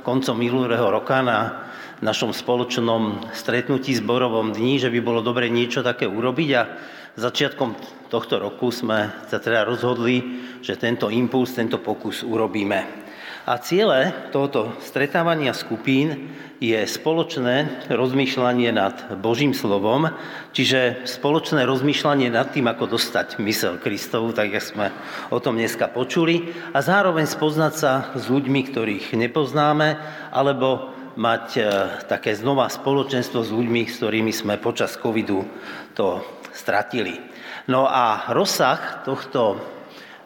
koncom 0.03 0.35
minulého 0.35 0.83
roka 0.91 1.23
na 1.23 1.71
našom 2.03 2.35
spoločnom 2.35 3.31
stretnutí 3.31 3.95
zborovom 3.95 4.51
dni, 4.51 4.83
že 4.83 4.91
by 4.91 4.99
bolo 4.99 5.23
dobre 5.23 5.47
niečo 5.47 5.87
také 5.87 6.03
urobiť 6.03 6.49
a 6.59 6.67
začiatkom 7.15 7.79
tohto 8.11 8.43
roku 8.43 8.75
sme 8.75 9.23
sa 9.31 9.39
teda 9.39 9.63
rozhodli, 9.63 10.19
že 10.59 10.75
tento 10.75 11.07
impuls, 11.07 11.55
tento 11.55 11.79
pokus 11.79 12.27
urobíme. 12.27 13.02
A 13.43 13.59
ciele 13.59 14.31
tohoto 14.31 14.71
stretávania 14.79 15.51
skupín 15.51 16.31
je 16.63 16.79
spoločné 16.87 17.83
rozmýšľanie 17.91 18.71
nad 18.71 19.19
Božím 19.19 19.51
slovom, 19.51 20.15
čiže 20.55 21.03
spoločné 21.03 21.67
rozmýšľanie 21.67 22.31
nad 22.31 22.55
tým, 22.55 22.71
ako 22.71 22.95
dostať 22.95 23.43
mysel 23.43 23.83
Kristovu, 23.83 24.31
tak 24.31 24.47
jak 24.47 24.63
sme 24.63 24.87
o 25.27 25.43
tom 25.43 25.59
dneska 25.59 25.91
počuli, 25.91 26.55
a 26.71 26.79
zároveň 26.79 27.27
spoznať 27.27 27.73
sa 27.75 28.15
s 28.15 28.31
ľuďmi, 28.31 28.63
ktorých 28.71 29.11
nepoznáme, 29.11 29.99
alebo 30.31 30.95
mať 31.19 31.45
e, 31.59 31.61
také 32.07 32.39
znova 32.39 32.71
spoločenstvo 32.71 33.43
s 33.43 33.51
ľuďmi, 33.51 33.91
s 33.91 33.99
ktorými 33.99 34.31
sme 34.31 34.55
počas 34.55 34.95
covidu 34.95 35.43
to 35.91 36.23
stratili. 36.55 37.19
No 37.67 37.91
a 37.91 38.31
rozsah 38.31 39.03
tohto 39.03 39.59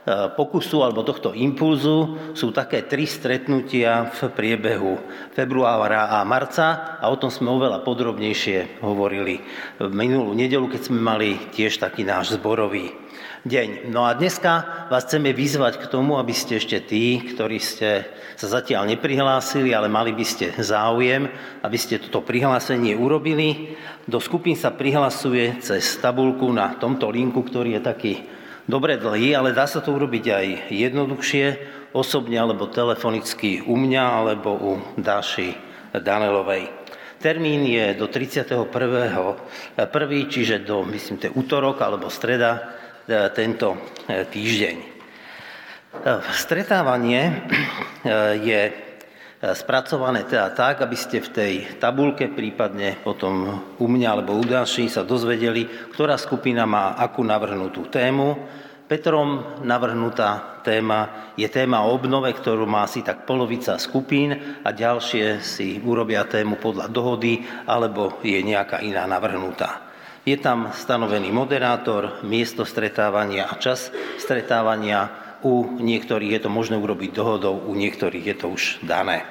pokusu 0.08 0.88
alebo 0.88 1.04
tohto 1.04 1.36
impulzu 1.36 2.32
sú 2.32 2.56
také 2.56 2.88
tri 2.88 3.04
stretnutia 3.04 4.08
v 4.08 4.20
priebehu 4.32 4.96
februára 5.36 6.16
a 6.16 6.24
marca 6.24 6.96
a 6.96 7.12
o 7.12 7.20
tom 7.20 7.28
sme 7.28 7.52
oveľa 7.52 7.84
podrobnejšie 7.84 8.80
hovorili 8.80 9.44
v 9.76 9.92
minulú 9.92 10.32
nedelu, 10.32 10.64
keď 10.72 10.82
sme 10.88 11.00
mali 11.04 11.36
tiež 11.52 11.84
taký 11.84 12.08
náš 12.08 12.40
zborový 12.40 12.96
deň. 13.44 13.92
No 13.92 14.08
a 14.08 14.16
dneska 14.16 14.88
vás 14.88 15.04
chceme 15.08 15.36
vyzvať 15.36 15.84
k 15.84 15.90
tomu, 15.92 16.16
aby 16.16 16.32
ste 16.32 16.60
ešte 16.60 16.80
tí, 16.84 17.20
ktorí 17.36 17.60
ste 17.60 18.08
sa 18.40 18.48
zatiaľ 18.48 18.88
neprihlásili, 18.88 19.76
ale 19.76 19.92
mali 19.92 20.16
by 20.16 20.26
ste 20.28 20.56
záujem, 20.56 21.28
aby 21.64 21.78
ste 21.80 22.00
toto 22.00 22.24
prihlásenie 22.24 22.96
urobili. 22.96 23.76
Do 24.08 24.24
skupín 24.24 24.56
sa 24.56 24.72
prihlasuje 24.72 25.60
cez 25.60 26.00
tabulku 26.00 26.48
na 26.52 26.80
tomto 26.80 27.12
linku, 27.12 27.44
ktorý 27.44 27.76
je 27.76 27.82
taký 27.84 28.14
dobre 28.68 29.00
dlhý, 29.00 29.34
ale 29.34 29.56
dá 29.56 29.66
sa 29.66 29.80
to 29.80 29.96
urobiť 29.96 30.26
aj 30.28 30.48
jednoduchšie, 30.70 31.46
osobne 31.96 32.38
alebo 32.38 32.68
telefonicky 32.68 33.64
u 33.64 33.74
mňa 33.80 34.04
alebo 34.04 34.54
u 34.54 34.72
Dáši 35.00 35.56
Danelovej. 35.96 36.70
Termín 37.18 37.66
je 37.66 37.98
do 37.98 38.06
31. 38.06 38.70
1. 38.70 40.30
čiže 40.30 40.62
do, 40.62 40.86
myslím, 40.86 41.18
to 41.18 41.34
útorok 41.34 41.82
alebo 41.82 42.14
streda 42.14 42.78
e, 43.10 43.34
tento 43.34 43.74
e, 44.06 44.22
týždeň. 44.30 44.78
E, 44.78 44.88
stretávanie 46.30 47.42
je 48.46 48.87
spracované 49.38 50.26
teda 50.26 50.50
tak, 50.58 50.82
aby 50.82 50.98
ste 50.98 51.22
v 51.22 51.30
tej 51.30 51.54
tabulke, 51.78 52.26
prípadne 52.34 52.98
potom 53.06 53.62
u 53.78 53.86
mňa 53.86 54.08
alebo 54.18 54.34
u 54.34 54.42
ďalší 54.42 54.90
sa 54.90 55.06
dozvedeli, 55.06 55.94
ktorá 55.94 56.18
skupina 56.18 56.66
má 56.66 56.98
akú 56.98 57.22
navrhnutú 57.22 57.86
tému. 57.94 58.34
Petrom 58.88 59.62
navrhnutá 59.68 60.64
téma 60.64 61.32
je 61.36 61.46
téma 61.52 61.84
o 61.84 61.92
obnove, 61.92 62.32
ktorú 62.32 62.64
má 62.64 62.88
asi 62.88 63.04
tak 63.04 63.28
polovica 63.28 63.76
skupín 63.78 64.62
a 64.64 64.70
ďalšie 64.72 65.44
si 65.44 65.78
urobia 65.84 66.24
tému 66.24 66.56
podľa 66.56 66.88
dohody 66.88 67.44
alebo 67.68 68.18
je 68.24 68.40
nejaká 68.40 68.80
iná 68.80 69.04
navrhnutá. 69.04 69.92
Je 70.24 70.40
tam 70.40 70.72
stanovený 70.72 71.32
moderátor, 71.32 72.24
miesto 72.24 72.64
stretávania 72.64 73.48
a 73.48 73.60
čas 73.60 73.92
stretávania 74.20 75.27
u 75.48 75.80
niektorých 75.80 76.36
je 76.36 76.42
to 76.44 76.50
možné 76.52 76.76
urobiť 76.76 77.16
dohodou, 77.16 77.56
u 77.56 77.72
niektorých 77.72 78.26
je 78.28 78.36
to 78.36 78.48
už 78.52 78.64
dané. 78.84 79.24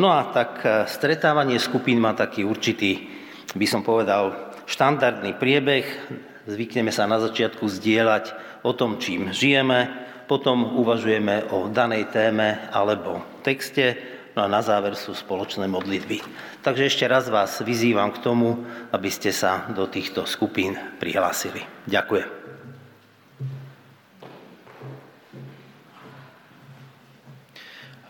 No 0.00 0.10
a 0.10 0.32
tak 0.32 0.64
e, 0.64 0.88
stretávanie 0.88 1.60
skupín 1.60 2.00
má 2.00 2.16
taký 2.16 2.42
určitý, 2.42 3.04
by 3.52 3.66
som 3.68 3.84
povedal, 3.84 4.54
štandardný 4.64 5.36
priebeh. 5.36 5.86
Zvykneme 6.48 6.90
sa 6.90 7.04
na 7.04 7.20
začiatku 7.20 7.68
zdieľať 7.68 8.32
o 8.64 8.72
tom, 8.72 8.96
čím 8.96 9.30
žijeme, 9.30 9.92
potom 10.24 10.80
uvažujeme 10.80 11.52
o 11.52 11.68
danej 11.68 12.08
téme 12.08 12.68
alebo 12.72 13.20
texte, 13.44 13.96
no 14.32 14.44
a 14.44 14.48
na 14.50 14.64
záver 14.64 14.96
sú 14.96 15.12
spoločné 15.12 15.68
modlitby. 15.68 16.24
Takže 16.64 16.88
ešte 16.88 17.04
raz 17.04 17.28
vás 17.28 17.60
vyzývam 17.60 18.10
k 18.10 18.24
tomu, 18.24 18.64
aby 18.90 19.08
ste 19.12 19.30
sa 19.30 19.68
do 19.70 19.84
týchto 19.86 20.24
skupín 20.24 20.74
prihlásili. 20.96 21.62
Ďakujem. 21.86 22.43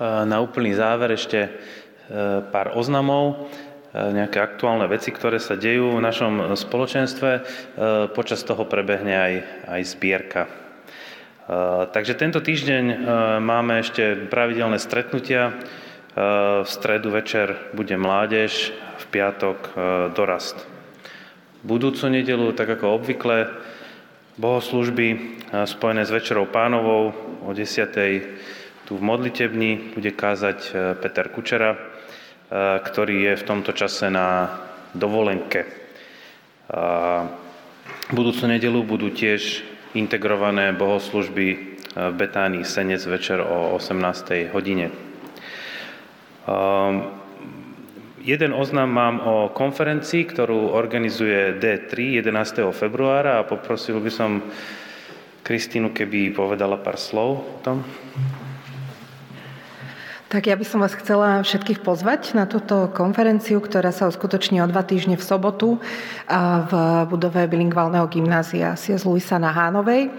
Na 0.03 0.42
úplný 0.42 0.74
záver 0.74 1.14
ešte 1.14 1.38
e, 1.47 1.51
pár 2.51 2.74
oznamov, 2.74 3.47
e, 3.95 4.11
nejaké 4.11 4.42
aktuálne 4.42 4.90
veci, 4.90 5.14
ktoré 5.14 5.38
sa 5.38 5.55
dejú 5.55 5.95
v 5.95 6.03
našom 6.03 6.59
spoločenstve. 6.59 7.30
Počas 8.11 8.42
toho 8.42 8.66
prebehne 8.66 9.14
aj, 9.14 9.34
aj 9.70 9.82
zbierka. 9.86 10.42
Takže 11.92 12.16
tento 12.16 12.40
týždeň 12.40 13.05
máme 13.45 13.84
ešte 13.84 14.16
pravidelné 14.32 14.80
stretnutia. 14.80 15.53
V 16.64 16.64
stredu 16.64 17.12
večer 17.12 17.68
bude 17.76 18.01
mládež, 18.01 18.72
v 18.72 19.05
piatok 19.12 19.76
dorast. 20.16 20.57
Budúcu 21.61 22.09
nedelu, 22.09 22.57
tak 22.57 22.80
ako 22.80 22.97
obvykle, 22.97 23.53
bohoslužby 24.40 25.36
spojené 25.68 26.09
s 26.09 26.14
Večerou 26.16 26.49
pánovou 26.49 27.12
o 27.45 27.53
10 27.53 28.64
tu 28.85 29.01
v 29.01 29.03
modlitebni 29.03 29.97
bude 29.97 30.12
kázať 30.12 30.59
e, 30.68 30.72
Peter 31.01 31.32
Kučera, 31.32 31.72
e, 31.72 31.78
ktorý 32.85 33.32
je 33.32 33.41
v 33.41 33.47
tomto 33.49 33.72
čase 33.72 34.12
na 34.12 34.61
dovolenke. 34.95 35.64
V 38.05 38.12
budúcu 38.12 38.45
nedelu 38.49 38.80
budú 38.85 39.12
tiež 39.12 39.64
integrované 39.97 40.76
bohoslužby 40.76 41.49
e, 41.53 41.57
v 41.97 42.14
Betánii 42.14 42.64
Senec 42.68 43.01
večer 43.09 43.41
o 43.41 43.72
18. 43.80 44.53
hodine. 44.53 44.93
Jeden 48.24 48.53
oznam 48.53 48.93
mám 48.93 49.16
o 49.24 49.37
konferencii, 49.49 50.28
ktorú 50.28 50.76
organizuje 50.76 51.57
D3 51.57 52.20
11. 52.20 52.68
februára 52.76 53.41
a 53.41 53.49
poprosil 53.49 53.97
by 53.97 54.12
som 54.12 54.45
Kristínu, 55.45 55.93
keby 55.93 56.37
povedala 56.37 56.80
pár 56.80 57.01
slov 57.01 57.45
o 57.45 57.57
tom. 57.64 57.80
Tak 60.35 60.51
ja 60.51 60.59
by 60.59 60.66
som 60.66 60.82
vás 60.82 60.99
chcela 60.99 61.47
všetkých 61.47 61.87
pozvať 61.87 62.35
na 62.35 62.43
túto 62.43 62.91
konferenciu, 62.91 63.62
ktorá 63.62 63.95
sa 63.95 64.11
uskutoční 64.11 64.59
o 64.59 64.66
dva 64.66 64.82
týždne 64.82 65.14
v 65.14 65.22
sobotu 65.22 65.78
v 66.66 66.72
budove 67.07 67.47
bilingválneho 67.47 68.11
gymnázia 68.11 68.74
C.S. 68.74 69.07
Luisa 69.07 69.39
na 69.39 69.55
Hánovej. 69.55 70.11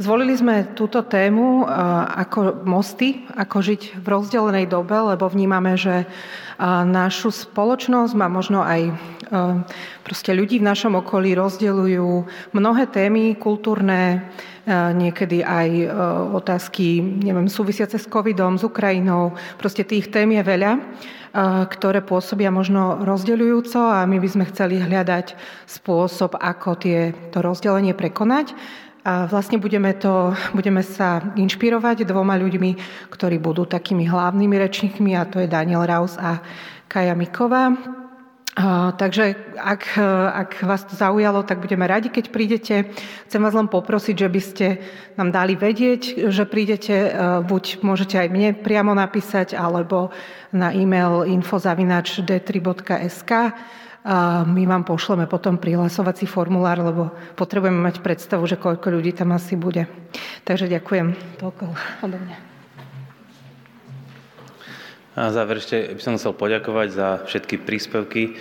Zvolili 0.00 0.32
sme 0.32 0.72
túto 0.72 1.04
tému 1.04 1.68
ako 2.08 2.64
mosty, 2.64 3.28
ako 3.36 3.60
žiť 3.60 4.00
v 4.00 4.06
rozdelenej 4.08 4.64
dobe, 4.64 4.96
lebo 4.96 5.28
vnímame, 5.28 5.76
že 5.76 6.08
našu 6.88 7.28
spoločnosť 7.28 8.16
má 8.16 8.24
možno 8.32 8.64
aj 8.64 8.96
proste 10.00 10.32
ľudí 10.32 10.56
v 10.56 10.64
našom 10.72 10.96
okolí 11.04 11.36
rozdeľujú 11.36 12.08
mnohé 12.56 12.88
témy 12.88 13.36
kultúrne, 13.36 14.24
niekedy 14.72 15.44
aj 15.44 15.68
otázky, 16.32 17.04
neviem, 17.04 17.52
súvisiace 17.52 18.00
s 18.00 18.08
covidom, 18.08 18.56
s 18.56 18.64
Ukrajinou. 18.64 19.36
Proste 19.60 19.84
tých 19.84 20.08
tém 20.08 20.32
je 20.32 20.40
veľa, 20.40 20.80
ktoré 21.68 22.00
pôsobia 22.00 22.48
možno 22.48 23.04
rozdeľujúco 23.04 24.00
a 24.00 24.08
my 24.08 24.16
by 24.16 24.28
sme 24.32 24.48
chceli 24.48 24.80
hľadať 24.80 25.36
spôsob, 25.68 26.40
ako 26.40 26.80
tie, 26.80 27.12
to 27.36 27.44
rozdelenie 27.44 27.92
prekonať. 27.92 28.56
A 29.00 29.24
vlastne 29.24 29.56
budeme, 29.56 29.96
to, 29.96 30.36
budeme 30.52 30.84
sa 30.84 31.24
inšpirovať 31.32 32.04
dvoma 32.04 32.36
ľuďmi, 32.36 32.76
ktorí 33.08 33.40
budú 33.40 33.64
takými 33.64 34.04
hlavnými 34.04 34.56
rečníkmi 34.60 35.16
a 35.16 35.24
to 35.24 35.40
je 35.40 35.48
Daniel 35.48 35.88
Raus 35.88 36.20
a 36.20 36.44
Kaja 36.84 37.16
Miková. 37.16 37.72
Takže 38.98 39.56
ak, 39.56 39.96
ak 40.34 40.50
vás 40.66 40.84
to 40.84 40.98
zaujalo, 40.98 41.46
tak 41.46 41.64
budeme 41.64 41.86
radi, 41.86 42.12
keď 42.12 42.24
prídete. 42.28 42.92
Chcem 43.30 43.40
vás 43.40 43.56
len 43.56 43.70
poprosiť, 43.70 44.16
že 44.26 44.28
by 44.28 44.40
ste 44.42 44.66
nám 45.16 45.32
dali 45.32 45.56
vedieť, 45.56 46.28
že 46.28 46.44
prídete. 46.44 46.92
E, 46.92 47.10
buď 47.46 47.80
môžete 47.80 48.20
aj 48.20 48.28
mne 48.28 48.58
priamo 48.58 48.92
napísať, 48.92 49.54
alebo 49.54 50.10
na 50.50 50.74
e-mail 50.76 51.24
info.d3.sk. 54.00 54.48
My 54.48 54.62
vám 54.66 54.84
pošleme 54.84 55.26
potom 55.28 55.58
prihlasovací 55.60 56.24
formulár, 56.26 56.80
lebo 56.80 57.12
potrebujeme 57.36 57.80
mať 57.80 58.00
predstavu, 58.00 58.46
že 58.46 58.56
koľko 58.56 58.90
ľudí 58.90 59.12
tam 59.12 59.32
asi 59.32 59.56
bude. 59.56 59.86
Takže 60.44 60.68
ďakujem. 60.68 61.12
Toľko 61.36 61.64
odo 62.04 62.18
mňa. 62.18 62.50
Na 65.10 65.34
záver 65.34 65.58
ešte 65.58 65.98
by 65.98 66.00
som 66.00 66.14
chcel 66.16 66.32
poďakovať 66.32 66.88
za 66.94 67.08
všetky 67.26 67.66
príspevky, 67.66 68.22
e, 68.24 68.32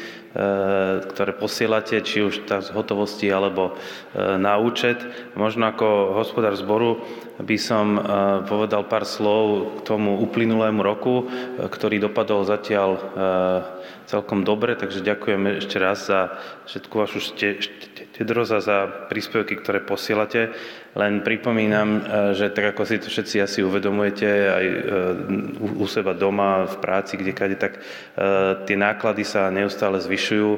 ktoré 1.02 1.34
posielate, 1.34 1.98
či 2.06 2.22
už 2.22 2.46
z 2.46 2.70
hotovosti 2.72 3.26
alebo 3.26 3.74
e, 3.74 4.38
na 4.38 4.56
účet. 4.62 5.02
Možno 5.34 5.66
ako 5.66 6.14
hospodár 6.22 6.54
zboru 6.56 7.02
by 7.42 7.58
som 7.58 7.98
e, 7.98 8.02
povedal 8.46 8.86
pár 8.86 9.04
slov 9.04 9.82
k 9.82 9.92
tomu 9.92 10.22
uplynulému 10.22 10.80
roku, 10.86 11.28
ktorý 11.58 12.06
dopadol 12.06 12.46
zatiaľ 12.46 13.02
celkom 14.10 14.42
dobre, 14.42 14.74
takže 14.74 15.06
ďakujem 15.06 15.62
ešte 15.62 15.78
raz 15.78 16.10
za 16.10 16.34
všetku 16.66 16.94
vašu 16.98 17.22
štedrosť 17.30 18.52
a 18.58 18.60
za 18.60 18.78
príspevky, 19.06 19.62
ktoré 19.62 19.86
posielate. 19.86 20.50
Len 20.98 21.22
pripomínam, 21.22 22.02
e, 22.02 22.34
že 22.34 22.50
tak 22.50 22.74
ako 22.74 22.82
si 22.82 22.98
to 22.98 23.14
všetci 23.14 23.46
asi 23.46 23.62
uvedomujete 23.62 24.26
aj 24.26 24.66
e, 24.66 24.78
u 25.78 25.86
seba 25.86 26.18
doma, 26.18 26.66
v 26.66 26.82
práci, 26.82 27.14
kde 27.22 27.38
kade, 27.38 27.58
tak 27.62 27.78
e, 27.78 27.82
tie 28.66 28.74
náklady 28.74 29.22
sa 29.22 29.54
neustále 29.54 30.02
zvyšujú. 30.02 30.50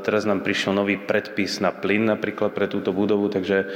Teraz 0.00 0.24
nám 0.24 0.40
prišiel 0.40 0.72
nový 0.72 0.96
predpis 0.96 1.60
na 1.60 1.68
plyn 1.68 2.08
napríklad 2.08 2.56
pre 2.56 2.64
túto 2.64 2.96
budovu, 2.96 3.28
takže 3.28 3.68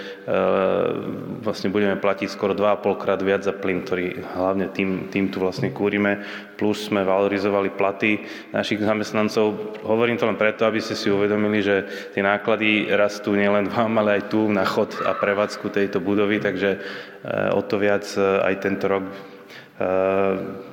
vlastne 1.44 1.68
budeme 1.68 2.00
platiť 2.00 2.32
skoro 2.32 2.56
2,5 2.56 3.02
krát 3.02 3.20
viac 3.20 3.44
za 3.44 3.52
plyn, 3.52 3.84
ktorý 3.84 4.24
hlavne 4.32 4.72
tým, 4.72 5.12
tým 5.12 5.28
tu 5.28 5.44
vlastne 5.44 5.68
kúrime. 5.68 6.24
Plus 6.62 6.86
sme 6.86 7.02
valorizovali 7.02 7.74
platy 7.74 8.22
našich 8.54 8.78
zamestnancov. 8.78 9.82
Hovorím 9.82 10.14
to 10.14 10.30
len 10.30 10.38
preto, 10.38 10.62
aby 10.62 10.78
ste 10.78 10.94
si 10.94 11.10
uvedomili, 11.10 11.58
že 11.58 11.90
tie 12.14 12.22
náklady 12.22 12.86
rastú 12.94 13.34
nielen 13.34 13.66
vám, 13.66 13.98
ale 13.98 14.22
aj 14.22 14.30
tu 14.30 14.46
na 14.46 14.62
chod 14.62 14.94
a 15.02 15.10
prevádzku 15.10 15.74
tejto 15.74 15.98
budovy, 15.98 16.38
takže 16.38 16.78
o 17.50 17.66
to 17.66 17.82
viac 17.82 18.06
aj 18.46 18.54
tento 18.62 18.86
rok 18.86 19.10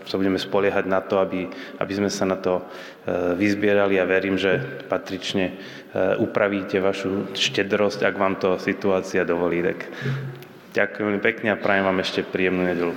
sa 0.06 0.14
budeme 0.14 0.38
spoliehať 0.38 0.86
na 0.86 1.02
to, 1.02 1.18
aby, 1.18 1.50
aby 1.82 1.94
sme 1.98 2.14
sa 2.14 2.30
na 2.30 2.38
to 2.38 2.62
vyzbierali 3.34 3.98
a 3.98 4.06
verím, 4.06 4.38
že 4.38 4.86
patrične 4.86 5.58
upravíte 6.22 6.78
vašu 6.78 7.34
štedrosť, 7.34 8.06
ak 8.06 8.14
vám 8.14 8.38
to 8.38 8.62
situácia 8.62 9.26
dovolí. 9.26 9.66
Tak 9.66 9.90
ďakujem 10.78 11.18
pekne 11.18 11.58
a 11.58 11.58
prajem 11.58 11.90
vám 11.90 11.98
ešte 12.06 12.22
príjemnú 12.22 12.62
nedelu. 12.62 12.94